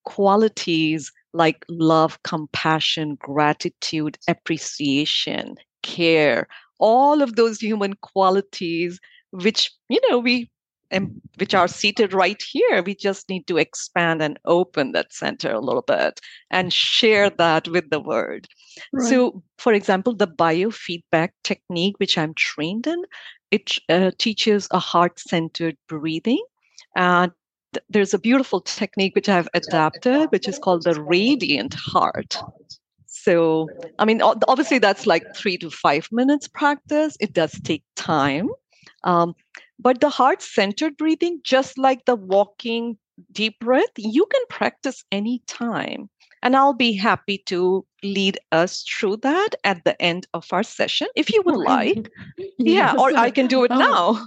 [0.04, 6.48] qualities like love, compassion, gratitude, appreciation, care,
[6.78, 8.98] all of those human qualities
[9.32, 10.50] which you know we
[10.92, 12.82] and which are seated right here.
[12.82, 16.20] We just need to expand and open that center a little bit
[16.50, 18.46] and share that with the world.
[18.92, 19.08] Right.
[19.08, 23.02] So, for example, the biofeedback technique, which I'm trained in,
[23.50, 26.44] it uh, teaches a heart centered breathing.
[26.94, 27.32] And
[27.88, 32.36] there's a beautiful technique which I've adapted, which is called the radiant heart.
[33.06, 33.68] So,
[33.98, 37.16] I mean, obviously, that's like three to five minutes practice.
[37.20, 38.50] It does take time.
[39.04, 39.34] Um,
[39.78, 42.98] But the heart centered breathing, just like the walking
[43.32, 46.08] deep breath, you can practice anytime.
[46.42, 51.06] And I'll be happy to lead us through that at the end of our session
[51.14, 52.10] if you would oh, like.
[52.36, 52.50] yes.
[52.58, 53.78] Yeah, or I can do it oh.
[53.78, 54.26] now.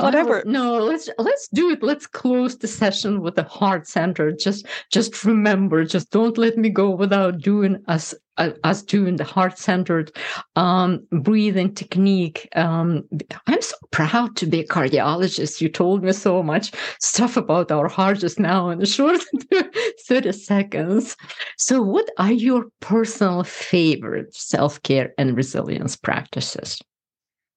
[0.00, 0.42] Oh, whatever.
[0.46, 1.82] no let's let's do it.
[1.82, 4.32] Let's close the session with the heart center.
[4.32, 9.24] Just just remember just don't let me go without doing us uh, us doing the
[9.24, 10.10] heart centered
[10.56, 12.48] um, breathing technique.
[12.56, 13.04] Um,
[13.46, 15.60] i'm so proud to be a cardiologist.
[15.60, 19.20] You told me so much stuff about our heart just now in a short
[20.08, 21.16] 30 seconds.
[21.58, 26.80] So what are your personal favorite self-care and resilience practices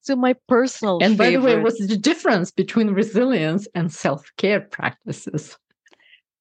[0.04, 5.58] so my personal and by the way, what's the difference between resilience and self-care practices?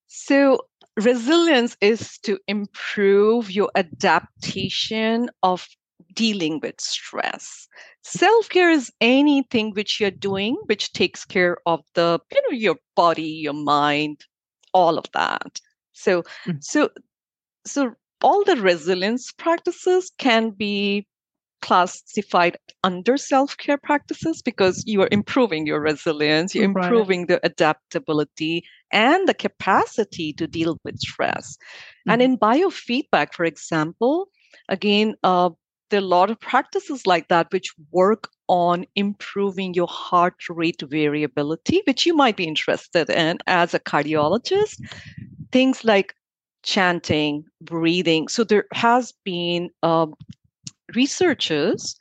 [0.09, 5.69] So resilience is to improve your adaptation of
[6.13, 7.69] dealing with stress.
[8.03, 13.23] Self-care is anything which you're doing which takes care of the you know your body,
[13.23, 14.25] your mind,
[14.75, 15.61] all of that.
[15.93, 16.59] So mm-hmm.
[16.61, 16.91] so
[17.65, 21.07] so all the resilience practices can be
[21.63, 26.85] classified under self-care practices because you are improving your resilience you're right.
[26.85, 32.11] improving the adaptability and the capacity to deal with stress mm-hmm.
[32.11, 34.29] and in biofeedback for example
[34.69, 35.49] again uh,
[35.91, 40.83] there are a lot of practices like that which work on improving your heart rate
[40.83, 44.81] variability which you might be interested in as a cardiologist
[45.53, 46.15] things like
[46.65, 50.15] chanting breathing so there has been um,
[50.95, 51.97] researchers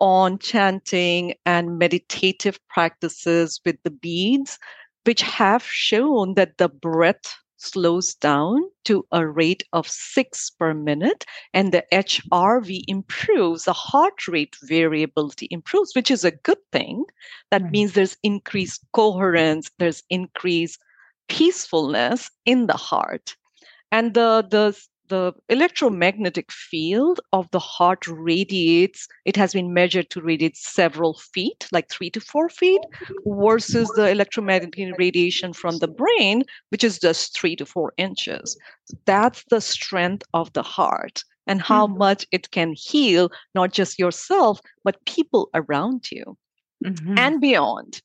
[0.00, 4.58] on chanting and meditative practices with the beads,
[5.04, 11.24] which have shown that the breath slows down to a rate of six per minute,
[11.52, 17.04] and the HRV improves, the heart rate variability improves, which is a good thing.
[17.50, 17.70] That mm-hmm.
[17.70, 20.80] means there's increased coherence, there's increased
[21.28, 23.36] peacefulness in the heart.
[23.90, 24.78] And the, the
[25.08, 31.66] the electromagnetic field of the heart radiates, it has been measured to radiate several feet,
[31.72, 32.80] like three to four feet,
[33.26, 38.58] versus the electromagnetic radiation from the brain, which is just three to four inches.
[39.04, 41.98] That's the strength of the heart and how mm-hmm.
[41.98, 46.36] much it can heal not just yourself, but people around you
[46.84, 47.18] mm-hmm.
[47.18, 48.00] and beyond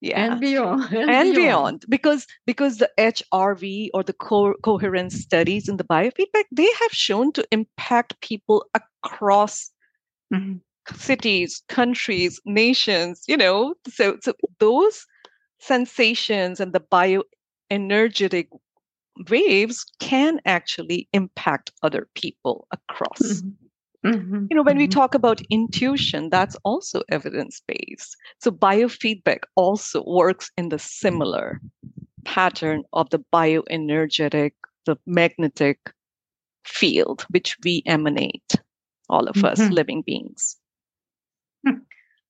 [0.00, 1.34] yeah and beyond and, and beyond.
[1.34, 1.84] beyond.
[1.88, 7.32] because because the hrv or the co- coherence studies in the biofeedback they have shown
[7.32, 9.70] to impact people across
[10.32, 10.56] mm-hmm.
[10.94, 15.06] cities countries nations you know so so those
[15.60, 17.24] sensations and the
[17.72, 18.48] bioenergetic
[19.28, 23.48] waves can actually impact other people across mm-hmm.
[24.08, 24.46] Mm-hmm.
[24.50, 24.82] You know, when mm-hmm.
[24.82, 28.16] we talk about intuition, that's also evidence based.
[28.40, 31.60] So biofeedback also works in the similar
[32.24, 34.52] pattern of the bioenergetic,
[34.86, 35.92] the magnetic
[36.64, 38.54] field which we emanate,
[39.08, 39.46] all of mm-hmm.
[39.46, 40.56] us living beings.
[41.66, 41.78] Hmm.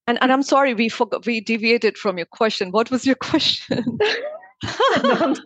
[0.07, 2.71] And, and I'm sorry, we forgot, we deviated from your question.
[2.71, 3.99] What was your question?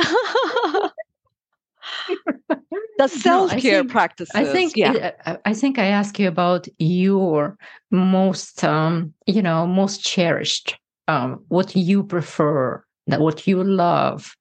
[2.98, 5.12] the self-care no, practices i think yeah.
[5.44, 7.56] i think i ask you about your
[7.90, 10.78] most um you know most cherished
[11.08, 14.36] um what you prefer that what you love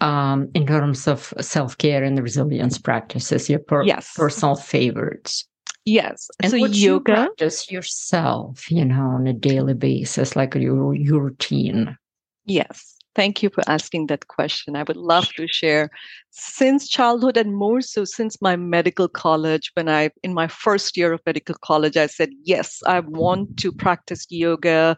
[0.00, 4.12] um in terms of self-care and resilience practices your per- yes.
[4.14, 5.46] personal favorites.
[5.86, 6.28] Yes.
[6.40, 10.94] And so what yoga you practice yourself you know on a daily basis like your,
[10.94, 11.96] your routine.
[12.44, 14.76] Yes Thank you for asking that question.
[14.76, 15.90] I would love to share.
[16.30, 21.12] Since childhood and more so since my medical college, when I, in my first year
[21.12, 24.96] of medical college, I said, yes, I want to practice yoga,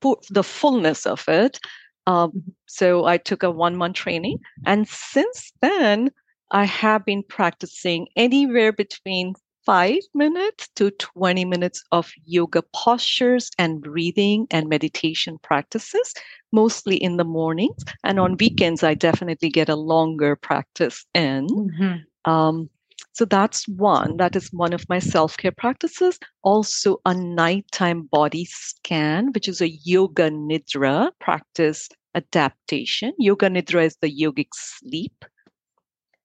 [0.00, 1.58] for the fullness of it.
[2.06, 2.50] Um, mm-hmm.
[2.66, 4.38] so I took a one month training.
[4.66, 6.10] And since then,
[6.50, 9.34] I have been practicing anywhere between
[9.70, 16.12] five minutes to 20 minutes of yoga postures and breathing and meditation practices,
[16.50, 17.84] mostly in the mornings.
[18.02, 21.46] And on weekends, I definitely get a longer practice in.
[21.46, 22.30] Mm-hmm.
[22.32, 22.68] Um,
[23.12, 24.16] so that's one.
[24.16, 26.18] That is one of my self care practices.
[26.42, 33.12] Also, a nighttime body scan, which is a yoga nidra practice adaptation.
[33.18, 35.24] Yoga nidra is the yogic sleep.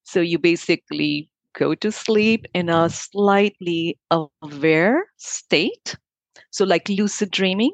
[0.02, 5.95] So you basically go to sleep in a slightly aware state.
[6.51, 7.72] So, like lucid dreaming,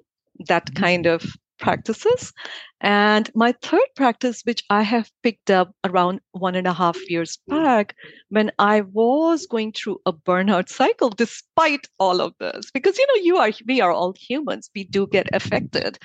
[0.47, 0.83] that mm-hmm.
[0.83, 1.23] kind of
[1.61, 2.33] practices.
[2.81, 7.37] And my third practice, which I have picked up around one and a half years
[7.47, 7.95] back,
[8.29, 13.23] when I was going through a burnout cycle, despite all of this, because you know,
[13.23, 15.99] you are we are all humans, we do get affected.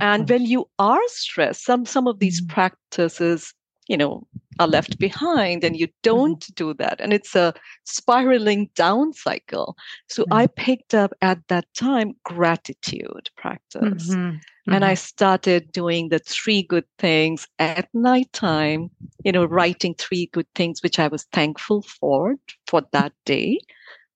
[0.00, 2.54] and when you are stressed, some some of these mm-hmm.
[2.54, 3.52] practices,
[3.90, 4.24] you know,
[4.60, 6.02] are left behind and you mm-hmm.
[6.02, 6.54] don't mm-hmm.
[6.54, 7.00] do that.
[7.00, 7.52] And it's a
[7.84, 9.76] spiraling down cycle.
[10.08, 10.32] So mm-hmm.
[10.32, 14.14] I picked up at that time gratitude practice.
[14.14, 14.36] Mm-hmm.
[14.72, 15.06] And I mm-hmm.
[15.06, 18.90] started doing the three good things at nighttime,
[19.24, 22.36] you know, writing three good things which I was thankful for
[22.68, 23.58] for that day.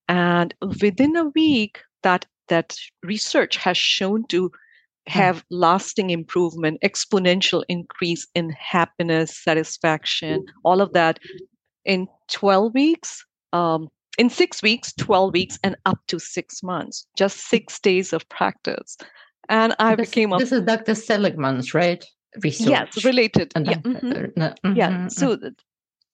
[0.09, 4.53] And within a week, that that research has shown to
[5.09, 5.19] Hmm.
[5.19, 11.19] have lasting improvement, exponential increase in happiness, satisfaction, all of that
[11.85, 17.49] in 12 weeks, um, in six weeks, 12 weeks, and up to six months, just
[17.49, 18.97] six days of practice.
[19.49, 20.39] And I this, became a.
[20.39, 20.95] This is Dr.
[20.95, 22.05] Seligman's, right?
[22.43, 22.69] Research.
[22.69, 23.53] Yes, related.
[23.57, 23.75] yeah.
[23.75, 24.41] Mm-hmm.
[24.41, 24.77] Mm-hmm.
[24.77, 24.91] yeah.
[24.91, 25.09] Mm-hmm.
[25.09, 25.39] So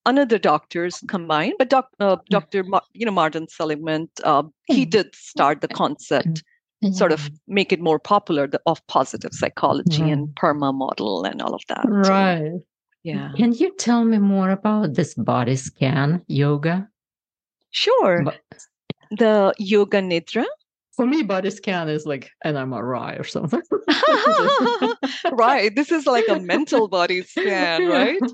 [0.04, 2.64] another doctors combined, but doc, uh, Dr.
[2.64, 2.68] Mm.
[2.68, 4.90] Ma- you know, Martin Seligman, uh, he mm.
[4.90, 6.42] did start the concept
[6.82, 6.94] mm-hmm.
[6.94, 11.54] sort of make it more popular the, of positive psychology and PERMA model and all
[11.54, 11.84] of that.
[11.86, 12.52] Right.
[12.52, 12.64] So,
[13.02, 13.32] yeah.
[13.36, 16.88] Can you tell me more about this body scan yoga?
[17.70, 18.22] Sure.
[18.24, 18.40] But-
[19.10, 20.44] the yoga nidra
[21.00, 23.62] for me, body scan is like an MRI or something.
[25.32, 25.74] right.
[25.74, 28.20] This is like a mental body scan, right?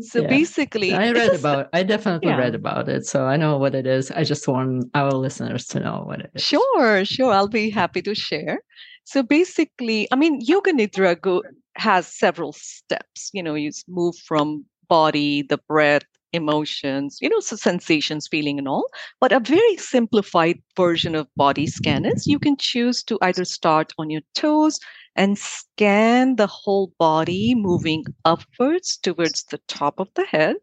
[0.00, 0.28] So yeah.
[0.28, 1.68] basically, I read about.
[1.74, 2.38] I definitely yeah.
[2.38, 4.10] read about it, so I know what it is.
[4.12, 6.42] I just want our listeners to know what it is.
[6.42, 7.32] Sure, sure.
[7.32, 8.60] I'll be happy to share.
[9.04, 11.42] So basically, I mean, yoga nidra go,
[11.76, 13.30] has several steps.
[13.34, 18.68] You know, you move from body, the breath, emotions, you know, so sensations, feeling, and
[18.68, 18.86] all.
[19.20, 23.92] But a very simplified version of body scan is you can choose to either start
[23.98, 24.78] on your toes
[25.16, 30.56] and scan the whole body, moving upwards towards the top of the head.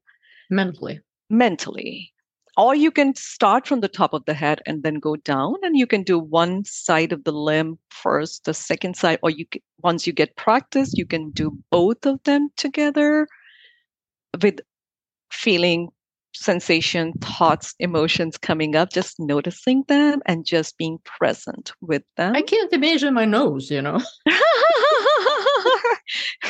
[0.49, 0.99] Mentally.
[1.29, 2.11] Mentally.
[2.57, 5.77] Or you can start from the top of the head and then go down, and
[5.77, 9.61] you can do one side of the limb first, the second side, or you can,
[9.83, 13.27] once you get practice, you can do both of them together
[14.41, 14.61] with
[15.35, 15.89] feeling
[16.35, 22.35] sensation, thoughts, emotions coming up, just noticing them and just being present with them.
[22.35, 24.01] I can't imagine my nose, you know.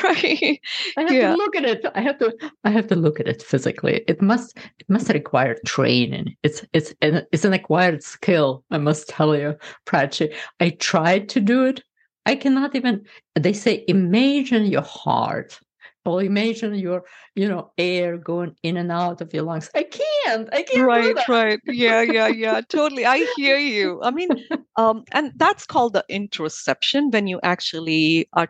[0.04, 0.60] right.
[0.98, 1.32] I have yeah.
[1.32, 1.86] to look at it.
[1.94, 4.04] I have to I have to look at it physically.
[4.08, 6.36] It must it must require training.
[6.44, 9.56] It's it's an it's an acquired skill, I must tell you,
[9.86, 10.34] Prachi.
[10.60, 11.82] I tried to do it.
[12.26, 13.06] I cannot even
[13.36, 15.60] they say imagine your heart
[16.06, 17.04] well, imagine your,
[17.34, 19.70] you know, air going in and out of your lungs.
[19.74, 20.48] I can't.
[20.54, 20.86] I can't.
[20.86, 21.60] Right, right.
[21.66, 22.62] Yeah, yeah, yeah.
[22.70, 23.06] totally.
[23.06, 24.02] I hear you.
[24.04, 24.30] I mean,
[24.78, 28.50] um, and that's called the interoception when you actually are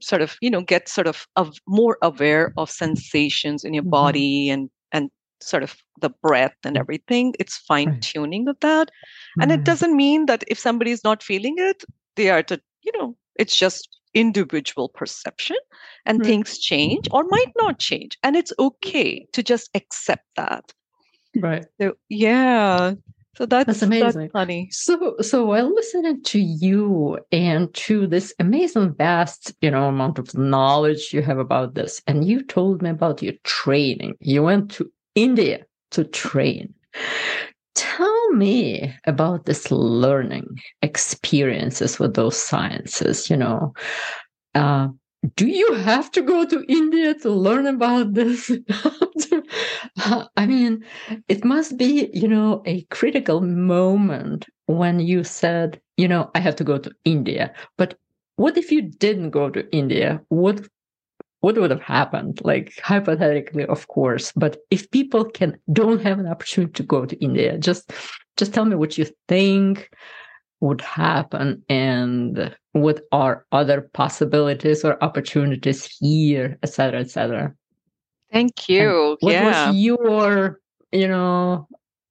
[0.00, 3.90] sort of, you know, get sort of, of more aware of sensations in your mm-hmm.
[3.90, 5.10] body and and
[5.42, 7.34] sort of the breath and everything.
[7.38, 8.52] It's fine tuning right.
[8.52, 8.90] of that.
[9.38, 9.60] And mm-hmm.
[9.60, 11.84] it doesn't mean that if somebody is not feeling it,
[12.16, 13.86] they are to, you know, it's just
[14.16, 15.56] individual perception
[16.06, 16.26] and right.
[16.26, 20.72] things change or might not change and it's okay to just accept that.
[21.36, 21.66] Right.
[21.80, 22.94] So yeah.
[23.36, 24.20] So that's, that's amazing.
[24.22, 24.68] that's funny.
[24.70, 30.34] So so while listening to you and to this amazing vast you know amount of
[30.34, 34.90] knowledge you have about this and you told me about your training you went to
[35.14, 36.72] india to train
[37.76, 43.30] Tell me about this learning experiences with those sciences.
[43.30, 43.74] You know,
[44.54, 44.88] uh,
[45.36, 48.50] do you have to go to India to learn about this?
[50.36, 50.84] I mean,
[51.28, 56.56] it must be, you know, a critical moment when you said, you know, I have
[56.56, 57.52] to go to India.
[57.76, 57.98] But
[58.36, 60.20] what if you didn't go to India?
[60.28, 60.66] What
[61.40, 62.40] what would have happened?
[62.44, 67.16] Like hypothetically of course but if people can don't have an opportunity to go to
[67.24, 67.92] india just
[68.36, 69.90] just tell me what you think
[70.60, 77.54] would happen and what are other possibilities or opportunities here etc etc
[78.32, 79.10] thank you.
[79.10, 79.66] and what yeah.
[79.68, 80.60] was your
[80.92, 81.66] you know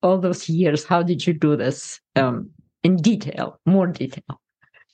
[0.06, 0.84] all those years?
[0.84, 2.50] How did you do this um
[2.84, 4.40] in detail more detail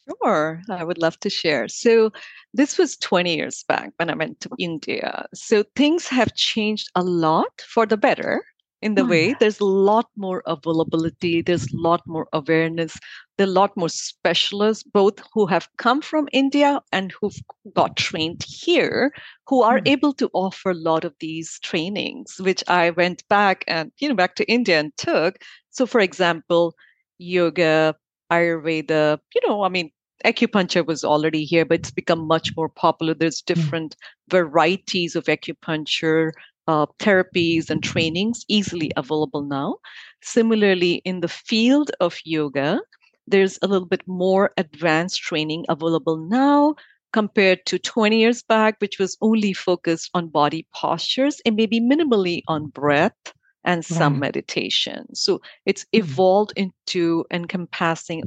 [0.10, 1.68] Sure, I would love to share.
[1.68, 2.12] So,
[2.54, 5.26] this was 20 years back when I went to India.
[5.34, 8.44] So, things have changed a lot for the better
[8.82, 12.98] in the oh, way there's a lot more availability, there's a lot more awareness,
[13.38, 17.38] there are a lot more specialists, both who have come from India and who've
[17.76, 19.14] got trained here,
[19.48, 19.88] who are mm.
[19.88, 24.16] able to offer a lot of these trainings, which I went back and, you know,
[24.16, 25.38] back to India and took.
[25.70, 26.74] So, for example,
[27.20, 27.96] yoga,
[28.32, 29.92] Ayurveda, you know, I mean,
[30.26, 33.14] acupuncture was already here, but it's become much more popular.
[33.14, 33.54] There's hmm.
[33.54, 34.32] different mm.
[34.32, 36.32] varieties of acupuncture
[36.68, 39.78] uh, therapies and trainings easily available now.
[40.22, 42.80] Similarly, in the field of yoga,
[43.28, 46.76] there's a little bit more advanced training available now
[47.14, 52.42] compared to 20 years back, which was only focused on body postures and maybe minimally
[52.48, 54.22] on breath and some right.
[54.22, 55.14] meditation.
[55.16, 56.04] So it's mm-hmm.
[56.04, 58.24] evolved into encompassing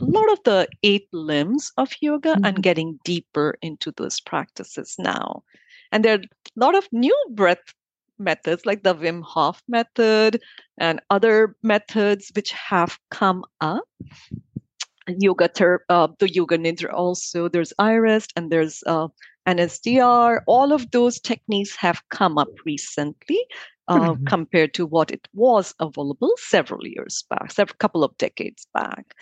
[0.00, 2.44] a lot of the eight limbs of yoga mm-hmm.
[2.44, 5.42] and getting deeper into those practices now.
[5.92, 6.26] And there are a
[6.56, 7.74] lot of new breath
[8.18, 10.40] methods like the Wim Hof method
[10.78, 13.84] and other methods which have come up.
[15.08, 17.48] Yoga, ter- uh, the yoga nidra also.
[17.48, 19.08] There's iRest and there's uh,
[19.46, 20.40] NSDR.
[20.46, 23.40] All of those techniques have come up recently
[23.88, 24.24] uh, mm-hmm.
[24.24, 29.14] compared to what it was available several years back, several couple of decades back.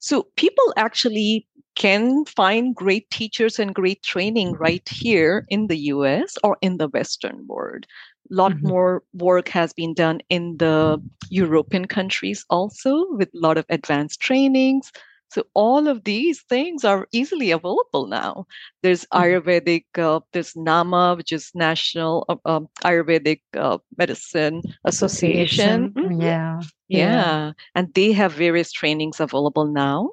[0.00, 1.46] So people actually
[1.76, 6.88] can find great teachers and great training right here in the US or in the
[6.88, 7.86] Western world.
[8.30, 8.68] A lot mm-hmm.
[8.68, 11.00] more work has been done in the
[11.30, 14.92] European countries also with a lot of advanced trainings.
[15.30, 18.46] So all of these things are easily available now.
[18.82, 19.22] There's mm-hmm.
[19.22, 25.90] Ayurvedic, uh, there's NAMA, which is National uh, um, Ayurvedic uh, Medicine Association.
[25.90, 26.20] Mm-hmm.
[26.20, 26.60] Yeah.
[26.88, 26.98] yeah.
[26.98, 30.10] yeah, and they have various trainings available now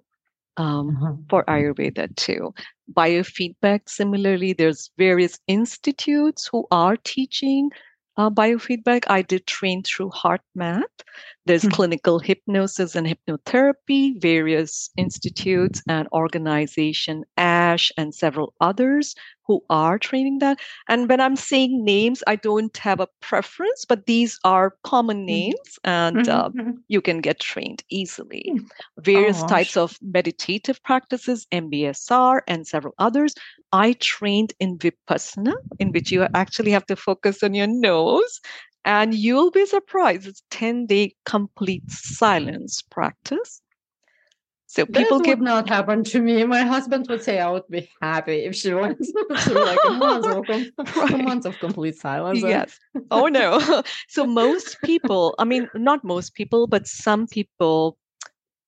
[0.58, 1.14] um, uh-huh.
[1.30, 2.54] for Ayurveda too.
[2.94, 7.72] Biofeedback, similarly, there's various institutes who are teaching
[8.18, 9.06] uh, biofeedback.
[9.08, 10.84] I did train through HeartMath.
[11.46, 11.72] There's mm-hmm.
[11.72, 19.16] clinical hypnosis and hypnotherapy, various institutes and organization, ASH, and several others
[19.48, 20.60] who are training that.
[20.88, 25.26] And when I'm saying names, I don't have a preference, but these are common mm-hmm.
[25.26, 26.60] names and mm-hmm.
[26.60, 28.46] uh, you can get trained easily.
[28.52, 28.66] Hmm.
[29.00, 33.34] Various oh, types of meditative practices, MBSR, and several others.
[33.72, 38.40] I trained in Vipassana, in which you actually have to focus on your nose.
[38.86, 40.28] And you'll be surprised.
[40.28, 43.62] It's 10 day complete silence practice
[44.70, 46.44] so people this would not happen to me.
[46.44, 48.98] My husband would say I would be happy if she went
[49.40, 50.50] through like a month of,
[50.98, 51.14] right.
[51.14, 52.42] a month of complete silence.
[52.42, 52.78] Yes.
[53.10, 53.82] oh no.
[54.10, 57.98] so most people, I mean, not most people, but some people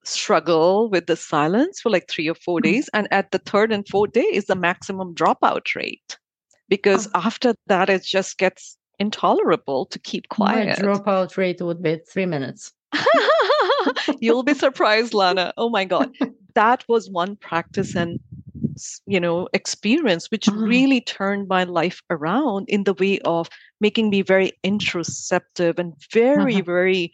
[0.06, 2.72] struggle with the silence for like three or four mm-hmm.
[2.72, 2.89] days.
[2.93, 6.18] And at the third and fourth day is the maximum dropout rate.
[6.70, 7.22] Because oh.
[7.26, 10.80] after that it just gets intolerable to keep quiet.
[10.80, 12.72] My dropout rate would be three minutes.
[14.19, 15.53] You'll be surprised, Lana.
[15.57, 16.15] Oh my God.
[16.55, 18.19] That was one practice and
[19.05, 20.61] you know experience which uh-huh.
[20.61, 23.49] really turned my life around in the way of
[23.82, 26.63] making me very introspective and very uh-huh.
[26.63, 27.11] very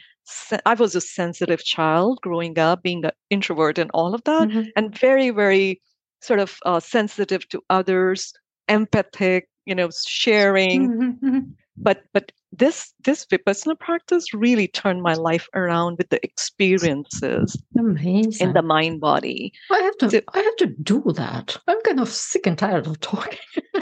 [0.65, 4.69] i was a sensitive child growing up being an introvert and all of that mm-hmm.
[4.75, 5.81] and very very
[6.21, 8.33] sort of uh, sensitive to others
[8.67, 11.27] empathic you know sharing mm-hmm.
[11.27, 11.39] mm-hmm.
[11.77, 18.47] But but this this vipassana practice really turned my life around with the experiences Amazing.
[18.47, 19.51] in the mind body.
[19.71, 21.57] I have to so, I have to do that.
[21.67, 23.39] I'm kind of sick and tired of talking.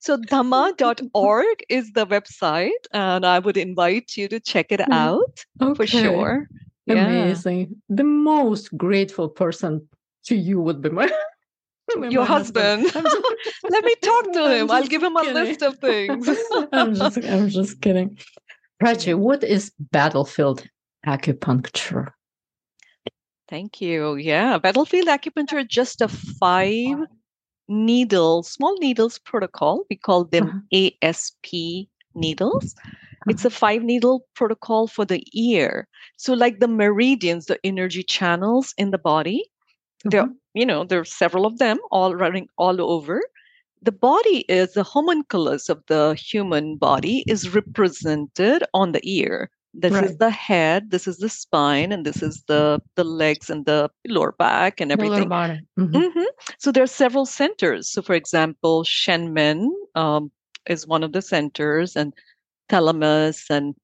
[0.00, 4.92] so dhamma.org is the website and I would invite you to check it hmm.
[4.92, 5.74] out okay.
[5.74, 6.48] for sure.
[6.88, 7.60] Amazing.
[7.60, 7.96] Yeah.
[7.96, 9.88] The most grateful person
[10.24, 11.10] to you would be my
[12.10, 12.88] your husband.
[12.90, 13.24] husband.
[13.70, 14.70] Let me talk to him.
[14.70, 15.34] I'll give him a kidding.
[15.34, 16.28] list of things.
[16.72, 18.18] I'm just I'm just kidding.
[18.82, 20.66] Prachi, what is battlefield
[21.06, 22.12] acupuncture?
[23.48, 24.14] Thank you.
[24.14, 26.98] Yeah, battlefield acupuncture is just a five
[27.68, 29.84] needle, small needles protocol.
[29.90, 30.90] We call them uh-huh.
[31.02, 32.74] ASP needles.
[32.76, 32.90] Uh-huh.
[33.28, 35.86] It's a five needle protocol for the ear.
[36.16, 39.44] So, like the meridians, the energy channels in the body,
[40.04, 40.32] there mm-hmm.
[40.54, 43.20] You know there are several of them all running all over
[43.82, 49.92] the body is the homunculus of the human body is represented on the ear this
[49.92, 50.04] right.
[50.04, 53.88] is the head this is the spine and this is the the legs and the
[54.08, 55.96] lower back and everything mm-hmm.
[55.96, 56.22] Mm-hmm.
[56.58, 60.30] so there are several centers so for example shenmen um,
[60.68, 62.12] is one of the centers and
[62.68, 63.74] thalamus and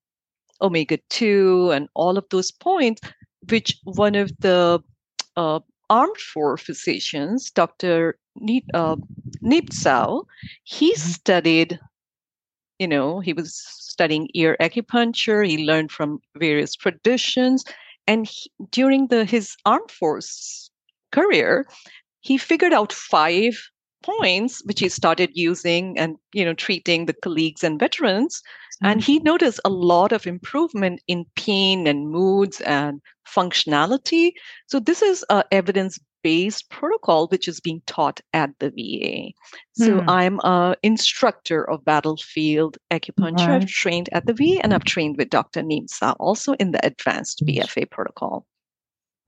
[0.61, 3.01] omega 2 and all of those points
[3.51, 4.81] which one of the
[5.37, 5.61] uh,
[5.91, 8.19] armed force physicians, Dr.
[8.75, 8.97] Uh,
[9.43, 10.25] Niemtzow,
[10.65, 11.01] he mm-hmm.
[11.01, 11.81] studied,
[12.79, 13.55] you know, he was
[13.97, 15.47] studying ear acupuncture.
[15.47, 17.65] He learned from various traditions.
[18.07, 20.71] And he, during the his armed force
[21.13, 21.67] career,
[22.21, 23.59] he figured out five
[24.03, 28.43] points which he started using and you know treating the colleagues and veterans
[28.83, 34.33] and he noticed a lot of improvement in pain and moods and functionality.
[34.67, 39.33] So this is a evidence based protocol which is being taught at the VA.
[39.75, 40.11] So hmm.
[40.11, 43.47] I'm an instructor of battlefield acupuncture.
[43.47, 43.63] Right.
[43.63, 45.63] I've trained at the VA and I've trained with Dr.
[45.63, 48.45] Niemtzow also in the advanced BFA protocol.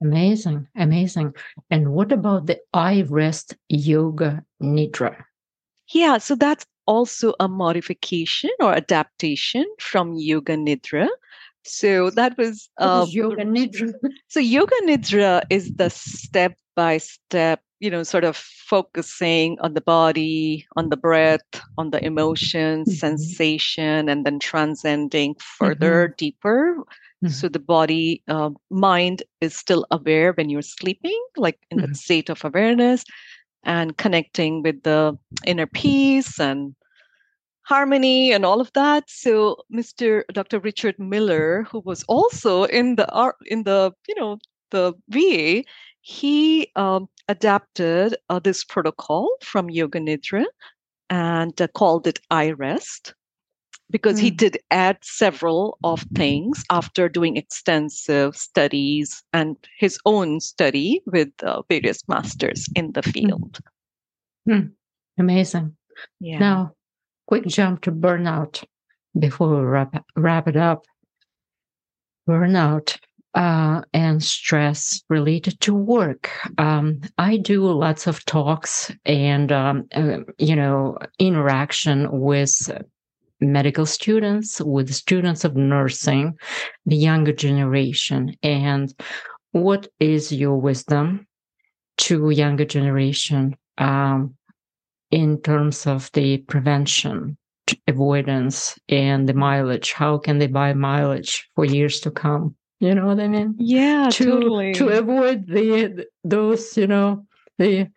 [0.01, 1.33] Amazing, amazing.
[1.69, 5.23] And what about the iRest yoga nidra?
[5.93, 11.07] Yeah, so that's also a modification or adaptation from yoga nidra.
[11.63, 13.93] So that was uh, yoga nidra.
[14.27, 19.81] so yoga nidra is the step by step, you know, sort of focusing on the
[19.81, 21.45] body, on the breath,
[21.77, 22.91] on the emotion, mm-hmm.
[22.91, 26.17] sensation, and then transcending further, mm-hmm.
[26.17, 26.75] deeper.
[27.23, 27.27] Mm-hmm.
[27.27, 31.93] So the body, uh, mind is still aware when you're sleeping, like in the mm-hmm.
[31.93, 33.03] state of awareness,
[33.63, 36.73] and connecting with the inner peace and
[37.69, 39.03] harmony and all of that.
[39.07, 40.23] So Mr.
[40.33, 40.59] Dr.
[40.59, 43.07] Richard Miller, who was also in the
[43.45, 44.39] in the you know
[44.71, 45.63] the VA,
[46.01, 50.45] he um, adapted uh, this protocol from Yoga Nidra
[51.11, 53.13] and uh, called it iRest
[53.91, 54.23] because mm.
[54.23, 54.35] he hmm.
[54.35, 61.63] did add several of things after doing extensive studies and his own study with uh,
[61.69, 63.11] various masters in the hmm.
[63.11, 63.59] field.
[64.47, 64.71] Mm.
[65.17, 65.75] Amazing.
[66.19, 66.39] Yeah.
[66.39, 66.75] Now,
[67.29, 68.63] quick jump to burnout
[69.19, 70.83] before we wrap, wrap it up.
[72.27, 72.97] Burnout
[73.35, 76.31] uh, and stress related to work.
[76.57, 82.51] Um, I do lots of talks and, um, uh, you know, interaction with
[83.39, 86.35] medical students, with students of nursing,
[86.87, 88.35] the younger generation.
[88.41, 88.91] And
[89.51, 91.27] what is your wisdom
[91.97, 94.35] to younger generation um,
[95.11, 97.37] in terms of the prevention,
[97.87, 99.93] avoidance, and the mileage?
[99.93, 102.55] How can they buy mileage for years to come?
[102.79, 103.55] You know what I mean?
[103.57, 104.73] Yeah, to, totally.
[104.75, 107.25] To avoid the those, you know,
[107.57, 107.89] the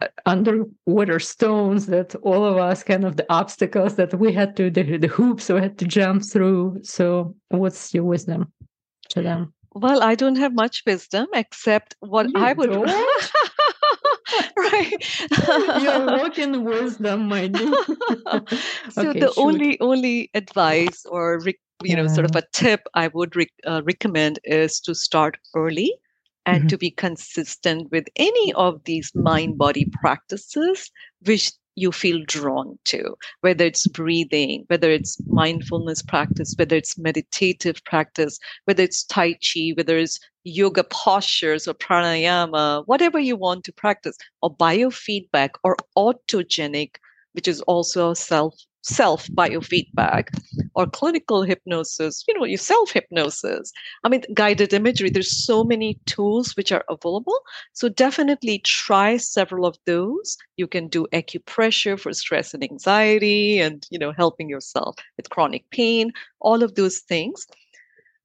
[0.00, 4.70] uh, underwater stones that all of us kind of the obstacles that we had to
[4.70, 6.80] the, the hoops we had to jump through.
[6.82, 8.50] So, what's your wisdom
[9.10, 9.52] to them?
[9.74, 12.70] Well, I don't have much wisdom except what you I would.
[14.56, 14.92] right.
[15.82, 17.72] You're walking wisdom, my dear.
[18.90, 19.38] so okay, the shoot.
[19.38, 21.40] only only advice or
[21.82, 25.94] you know sort of a tip I would re- uh, recommend is to start early
[26.46, 26.68] and mm-hmm.
[26.68, 30.90] to be consistent with any of these mind body practices
[31.24, 37.82] which you feel drawn to, whether it's breathing, whether it's mindfulness practice, whether it's meditative
[37.84, 40.18] practice, whether it's Tai Chi, whether it's
[40.48, 46.96] yoga postures or pranayama, whatever you want to practice, or biofeedback or autogenic,
[47.32, 50.28] which is also self self biofeedback
[50.74, 53.72] or clinical hypnosis, you know, your self hypnosis.
[54.04, 57.38] I mean, guided imagery, there's so many tools which are available.
[57.72, 60.36] So definitely try several of those.
[60.56, 65.68] You can do acupressure for stress and anxiety and, you know, helping yourself with chronic
[65.70, 67.46] pain, all of those things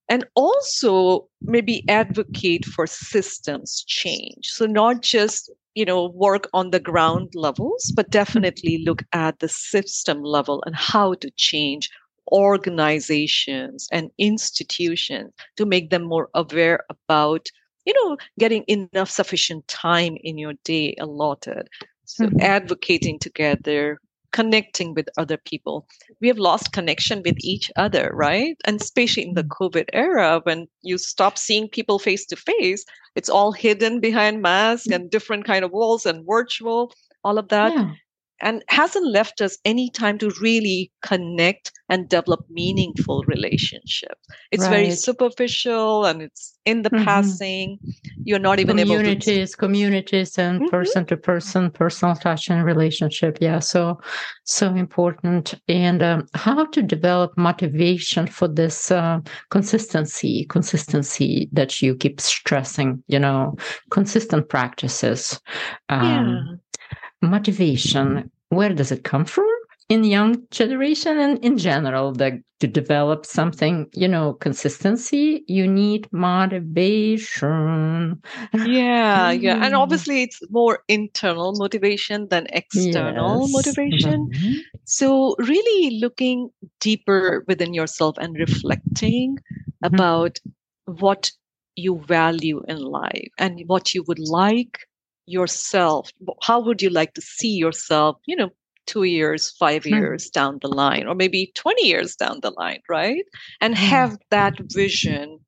[0.10, 4.48] and also maybe advocate for systems change.
[4.48, 9.50] So not just you know work on the ground levels but definitely look at the
[9.50, 11.90] system level and how to change
[12.32, 17.48] organizations and institutions to make them more aware about
[17.86, 21.68] you know getting enough sufficient time in your day allotted.
[22.06, 22.42] So mm-hmm.
[22.42, 24.00] advocating together
[24.34, 25.88] connecting with other people.
[26.20, 28.58] We have lost connection with each other, right?
[28.66, 29.56] And especially in the mm.
[29.60, 32.84] COVID era, when you stop seeing people face to face,
[33.16, 34.96] it's all hidden behind masks mm.
[34.96, 37.74] and different kind of walls and virtual, all of that.
[37.74, 37.92] Yeah
[38.44, 44.28] and hasn't left us any time to really connect and develop meaningful relationships.
[44.52, 44.70] It's right.
[44.70, 47.06] very superficial and it's in the mm-hmm.
[47.06, 47.80] passing.
[48.26, 53.38] You're not even communities, able to communities, and person to person, personal touch and relationship.
[53.40, 54.00] Yeah, so
[54.44, 55.54] so important.
[55.70, 59.20] And um, how to develop motivation for this uh,
[59.52, 63.04] consistency, consistency that you keep stressing.
[63.08, 63.56] You know,
[63.90, 65.40] consistent practices.
[65.88, 66.56] Um, yeah
[67.24, 69.50] motivation where does it come from
[69.90, 76.08] in young generation and in general that to develop something you know consistency you need
[76.14, 77.44] motivation
[78.66, 83.52] yeah yeah and obviously it's more internal motivation than external yes.
[83.52, 84.54] motivation mm-hmm.
[84.86, 86.50] so really looking
[86.80, 89.94] deeper within yourself and reflecting mm-hmm.
[89.94, 90.40] about
[90.86, 91.32] what
[91.76, 94.80] you value in life and what you would like
[95.26, 96.12] yourself
[96.42, 98.50] how would you like to see yourself you know
[98.86, 99.94] two years five hmm.
[99.94, 103.26] years down the line or maybe 20 years down the line right
[103.62, 105.40] and have that vision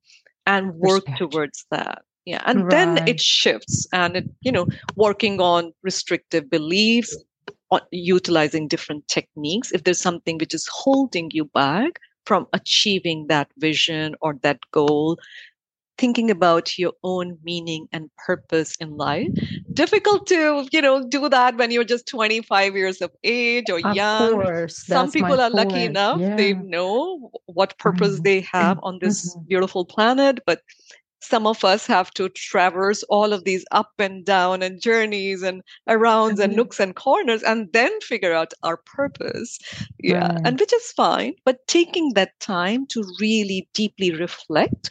[0.46, 1.18] and work Respect.
[1.18, 2.70] towards that yeah and right.
[2.70, 7.16] then it shifts and it you know working on restrictive beliefs
[7.70, 13.48] on utilizing different techniques if there's something which is holding you back from achieving that
[13.58, 15.18] vision or that goal
[15.98, 19.28] thinking about your own meaning and purpose in life.
[19.72, 23.94] Difficult to, you know, do that when you're just 25 years of age or of
[23.94, 24.32] young.
[24.32, 25.54] Course, Some people are point.
[25.54, 26.36] lucky enough, yeah.
[26.36, 28.22] they know what purpose mm-hmm.
[28.22, 29.46] they have on this mm-hmm.
[29.46, 30.60] beautiful planet, but
[31.26, 35.62] some of us have to traverse all of these up and down and journeys and
[35.88, 36.42] arounds mm-hmm.
[36.42, 39.58] and nooks and corners and then figure out our purpose
[39.98, 40.40] yeah right.
[40.44, 44.90] and which is fine but taking that time to really deeply reflect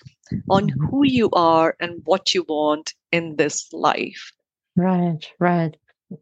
[0.49, 4.31] on who you are and what you want in this life.
[4.75, 5.75] Right right.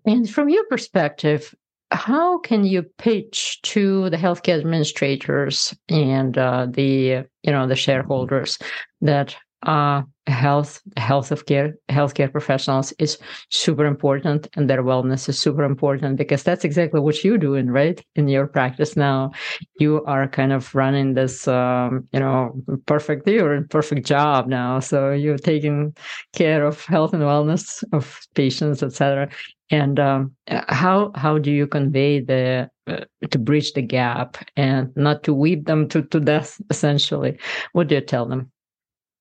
[0.06, 1.54] And from your perspective
[1.94, 8.58] how can you pitch to the healthcare administrators and uh, the you know the shareholders
[9.02, 13.18] that uh, health health of care healthcare professionals is
[13.50, 18.06] super important and their wellness is super important because that's exactly what you're doing right
[18.16, 19.32] in your practice now.
[19.80, 22.54] You are kind of running this um, you know
[22.86, 24.80] perfect you're in perfect job now.
[24.80, 25.94] So you're taking
[26.34, 29.30] care of health and wellness of patients etc
[29.70, 35.24] and um, how how do you convey the uh, to bridge the gap and not
[35.24, 37.40] to weep them to, to death essentially?
[37.72, 38.52] What do you tell them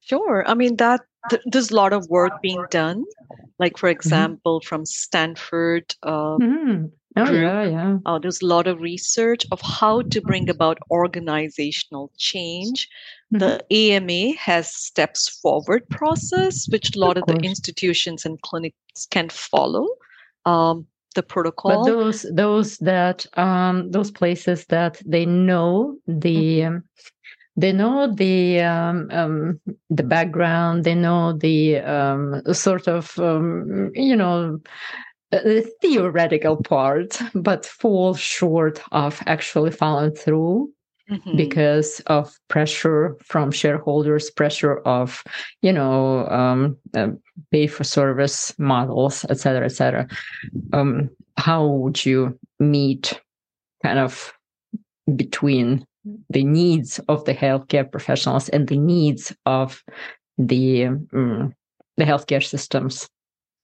[0.04, 0.44] Sure.
[0.46, 1.00] I mean, that
[1.30, 3.04] th- there's a lot of work being done.
[3.58, 3.96] Like, for mm-hmm.
[3.96, 4.68] example, mm-hmm.
[4.68, 5.94] from Stanford.
[6.02, 6.86] Uh, mm-hmm.
[7.14, 7.98] Oh, group, yeah, yeah.
[8.06, 12.88] Uh, there's a lot of research of how to bring about organizational change.
[13.32, 13.38] Mm-hmm.
[13.38, 19.06] The AMA has steps forward process, which a lot of, of the institutions and clinics
[19.10, 19.86] can follow.
[20.46, 21.84] Um, the protocol.
[21.84, 26.76] But those those that um, those places that they know the mm-hmm.
[26.76, 26.84] um,
[27.56, 34.16] they know the um, um, the background they know the um, sort of um, you
[34.16, 34.58] know
[35.30, 40.70] the theoretical part but fall short of actually following through
[41.10, 41.36] mm-hmm.
[41.36, 45.22] because of pressure from shareholders pressure of
[45.60, 47.08] you know um, uh,
[47.50, 50.06] pay for service models et cetera et cetera
[50.72, 53.20] um, how would you meet
[53.82, 54.32] kind of
[55.16, 55.84] between
[56.30, 59.82] the needs of the healthcare professionals and the needs of
[60.38, 61.54] the um,
[61.96, 63.08] the healthcare systems.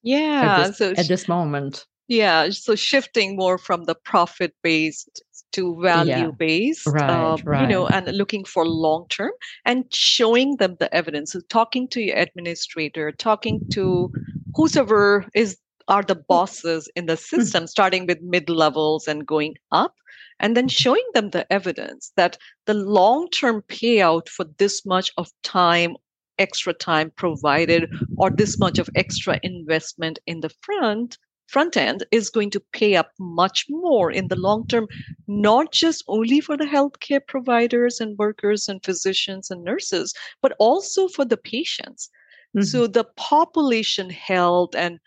[0.02, 1.86] Yeah, at this, so at this moment.
[2.08, 5.22] Yeah, so shifting more from the profit based
[5.52, 6.92] to value based, yeah.
[6.92, 7.62] right, um, right.
[7.62, 9.32] you know, and looking for long term
[9.64, 11.32] and showing them the evidence.
[11.32, 14.10] So talking to your administrator, talking to
[14.54, 15.58] whosoever is
[15.88, 17.36] are the bosses in the hmm.
[17.36, 19.94] system, starting with mid levels and going up,
[20.40, 25.30] and then showing them the evidence that the long term payout for this much of
[25.42, 25.96] time
[26.38, 31.18] extra time provided or this much of extra investment in the front
[31.48, 34.86] front end is going to pay up much more in the long term
[35.26, 41.08] not just only for the healthcare providers and workers and physicians and nurses but also
[41.08, 42.10] for the patients
[42.56, 42.64] mm-hmm.
[42.64, 45.00] so the population health and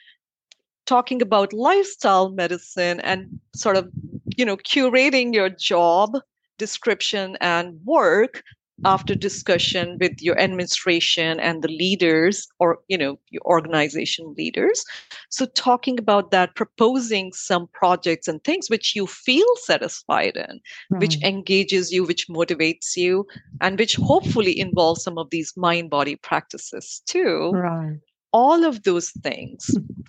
[0.86, 3.90] talking about lifestyle medicine and sort of
[4.38, 6.18] you know curating your job
[6.58, 8.44] description and work
[8.86, 14.84] after discussion with your administration and the leaders or you know your organization leaders.
[15.30, 20.60] So talking about that proposing some projects and things which you feel satisfied in
[20.90, 21.02] right.
[21.02, 21.26] which hmm.
[21.26, 23.28] engages you which motivates you
[23.60, 27.52] and which hopefully involves some of these mind body practices too.
[27.54, 28.00] Right.
[28.34, 30.02] All of those things hmm.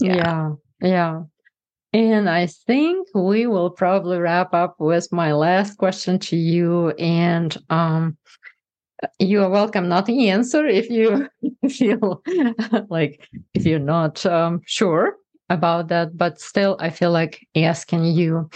[0.00, 0.14] Yeah.
[0.14, 0.50] yeah.
[0.82, 1.22] Yeah.
[1.92, 6.90] And I think we will probably wrap up with my last question to you.
[6.90, 8.16] And um,
[9.18, 11.28] you are welcome not to answer if you
[11.68, 12.22] feel
[12.88, 15.16] like if you're not um, sure
[15.48, 16.16] about that.
[16.16, 18.48] But still, I feel like asking you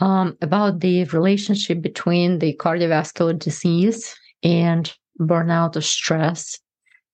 [0.00, 6.58] um, about the relationship between the cardiovascular disease and burnout or stress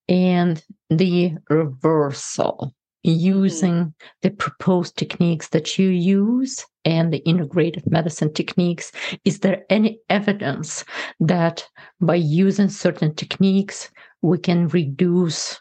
[0.08, 2.74] and the reversal.
[3.05, 8.90] Using the proposed techniques that you use and the integrative medicine techniques
[9.24, 10.84] is there any evidence
[11.20, 11.66] that
[12.00, 13.90] by using certain techniques
[14.22, 15.61] we can reduce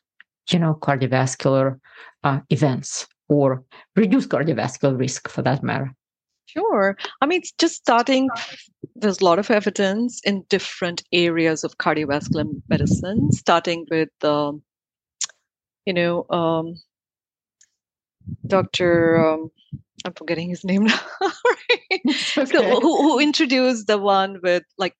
[0.51, 1.79] you know cardiovascular
[2.23, 3.63] uh, events or
[3.95, 5.93] reduce cardiovascular risk for that matter
[6.45, 6.95] Sure.
[7.19, 8.29] I mean, it's just starting,
[8.95, 14.61] there's a lot of evidence in different areas of cardiovascular medicine, starting with, um,
[15.87, 16.75] you know, um,
[18.47, 19.25] Dr.
[19.25, 19.51] Um,
[20.05, 20.99] I'm forgetting his name now.
[21.21, 22.01] okay.
[22.13, 24.95] So, who, who introduced the one with like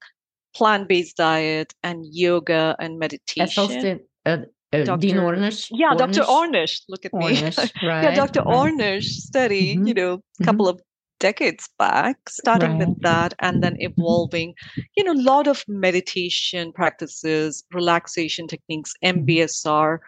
[0.56, 4.00] plant-based diet and yoga and meditation?
[4.26, 4.38] Uh,
[4.74, 5.02] uh, Dr.
[5.02, 5.68] Dean Ornish.
[5.72, 5.98] Yeah, Ornish?
[5.98, 6.22] Dr.
[6.22, 6.82] Ornish.
[6.90, 7.88] Look at Ornish, me.
[7.88, 8.42] Right, yeah, Dr.
[8.42, 8.74] Right.
[8.74, 9.88] Ornish study, mm-hmm.
[9.88, 10.78] you know, a couple mm-hmm.
[10.78, 10.84] of
[11.20, 12.88] decades back, starting right.
[12.88, 14.54] with that and then evolving,
[14.98, 20.00] you know, a lot of meditation practices, relaxation techniques, MBSR,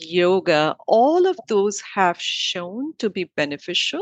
[0.00, 4.00] yoga, all of those have shown to be beneficial.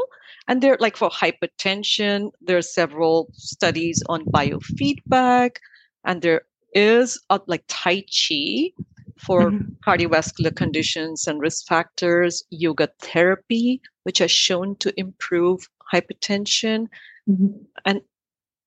[0.48, 5.56] And they're like for hypertension, there are several studies on biofeedback,
[6.04, 6.42] and there
[6.74, 8.72] is like Tai Chi
[9.18, 9.72] for mm-hmm.
[9.86, 16.88] cardiovascular conditions and risk factors, yoga therapy, which has shown to improve hypertension,
[17.28, 17.48] mm-hmm.
[17.84, 18.00] and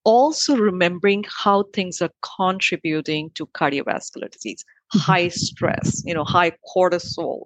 [0.05, 4.63] also remembering how things are contributing to cardiovascular disease.
[4.93, 7.45] High stress, you know, high cortisol,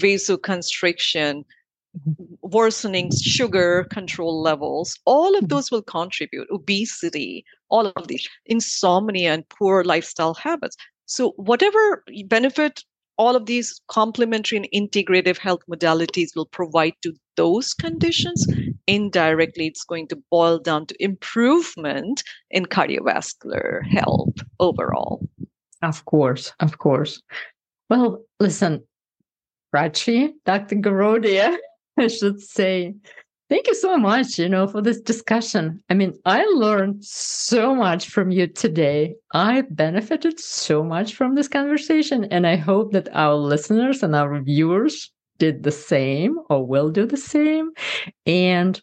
[0.00, 1.44] vasoconstriction,
[1.96, 2.24] mm-hmm.
[2.42, 5.48] worsening sugar control levels, all of mm-hmm.
[5.48, 6.48] those will contribute.
[6.50, 10.76] Obesity, all of these, insomnia, and poor lifestyle habits.
[11.06, 12.84] So, whatever benefit
[13.20, 18.46] all of these complementary and integrative health modalities will provide to those conditions,
[18.86, 25.28] indirectly, it's going to boil down to improvement in cardiovascular health overall.
[25.82, 27.22] Of course, of course.
[27.88, 28.84] Well, listen,
[29.74, 30.76] Prachi, Dr.
[30.76, 31.56] Garodia,
[31.98, 32.94] I should say,
[33.50, 35.82] Thank you so much, you know, for this discussion.
[35.90, 39.16] I mean, I learned so much from you today.
[39.34, 44.40] I benefited so much from this conversation, and I hope that our listeners and our
[44.40, 47.70] viewers did the same or will do the same.
[48.24, 48.80] And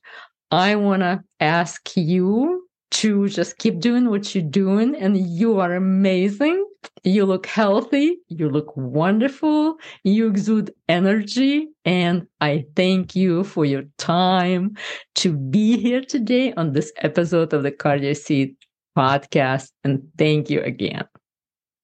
[0.51, 5.73] I want to ask you to just keep doing what you're doing and you are
[5.73, 6.65] amazing.
[7.03, 8.17] You look healthy.
[8.27, 9.77] You look wonderful.
[10.03, 14.75] You exude energy and i thank you for your time
[15.15, 18.55] to be here today on this episode of the cardio seed
[18.97, 21.05] podcast and thank you again.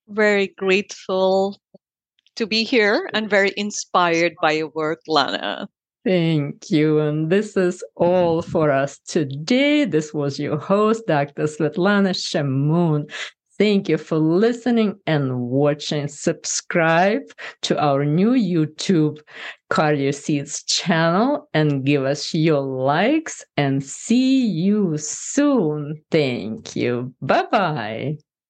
[0.07, 1.57] Very grateful
[2.35, 5.69] to be here and very inspired by your work lana
[6.03, 6.99] Thank you.
[6.99, 9.85] And this is all for us today.
[9.85, 11.43] This was your host, Dr.
[11.43, 13.09] Svetlana Shamoon.
[13.57, 16.07] Thank you for listening and watching.
[16.09, 17.21] Subscribe
[17.61, 19.19] to our new YouTube
[19.71, 26.01] Cardio Seeds channel and give us your likes and see you soon.
[26.11, 27.13] Thank you.
[27.21, 28.32] Bye bye.